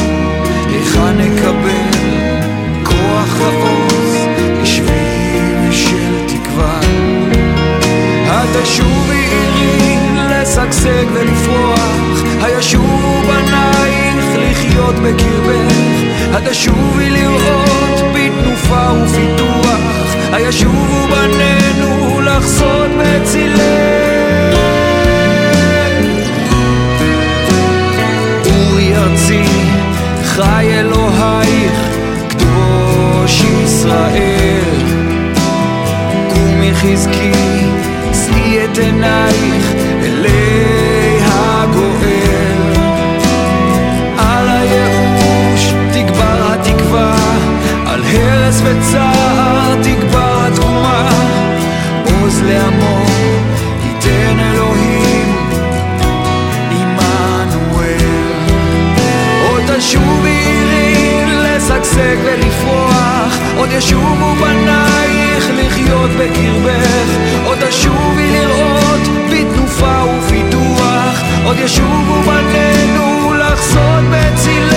[0.69, 2.09] היכן נקבל
[2.83, 4.15] כוח ועוז
[4.61, 6.79] לשביב של תקווה?
[8.27, 9.97] התשובי עירי
[10.29, 13.70] לשגשג ולפרוח, הישובו בנייך
[14.71, 15.73] לחיות בקרבך,
[16.33, 19.79] התשובי לראות בתנופה ופיתוח,
[20.33, 23.61] הישובו בנינו לחסות בצילך.
[28.45, 29.43] אורי ארצי,
[30.25, 31.79] חי אלוהיך,
[32.29, 34.61] קדוש ישראל.
[36.33, 37.31] קומי חזקי,
[38.13, 39.80] שאי את עינייך
[48.51, 51.09] הרס וצער תקבע תקומה,
[52.05, 53.05] עוז לעמו
[53.83, 55.35] ייתן אלוהים.
[56.71, 57.97] עמנואל.
[59.49, 67.09] עוד תשוב עירי לשגשג ולפרוח, עוד ישובו בנייך לחיות בקרבך,
[67.45, 74.70] עוד תשובי לראות בתנופה ופיתוח, עוד ישובו בנינו לחסות בצילה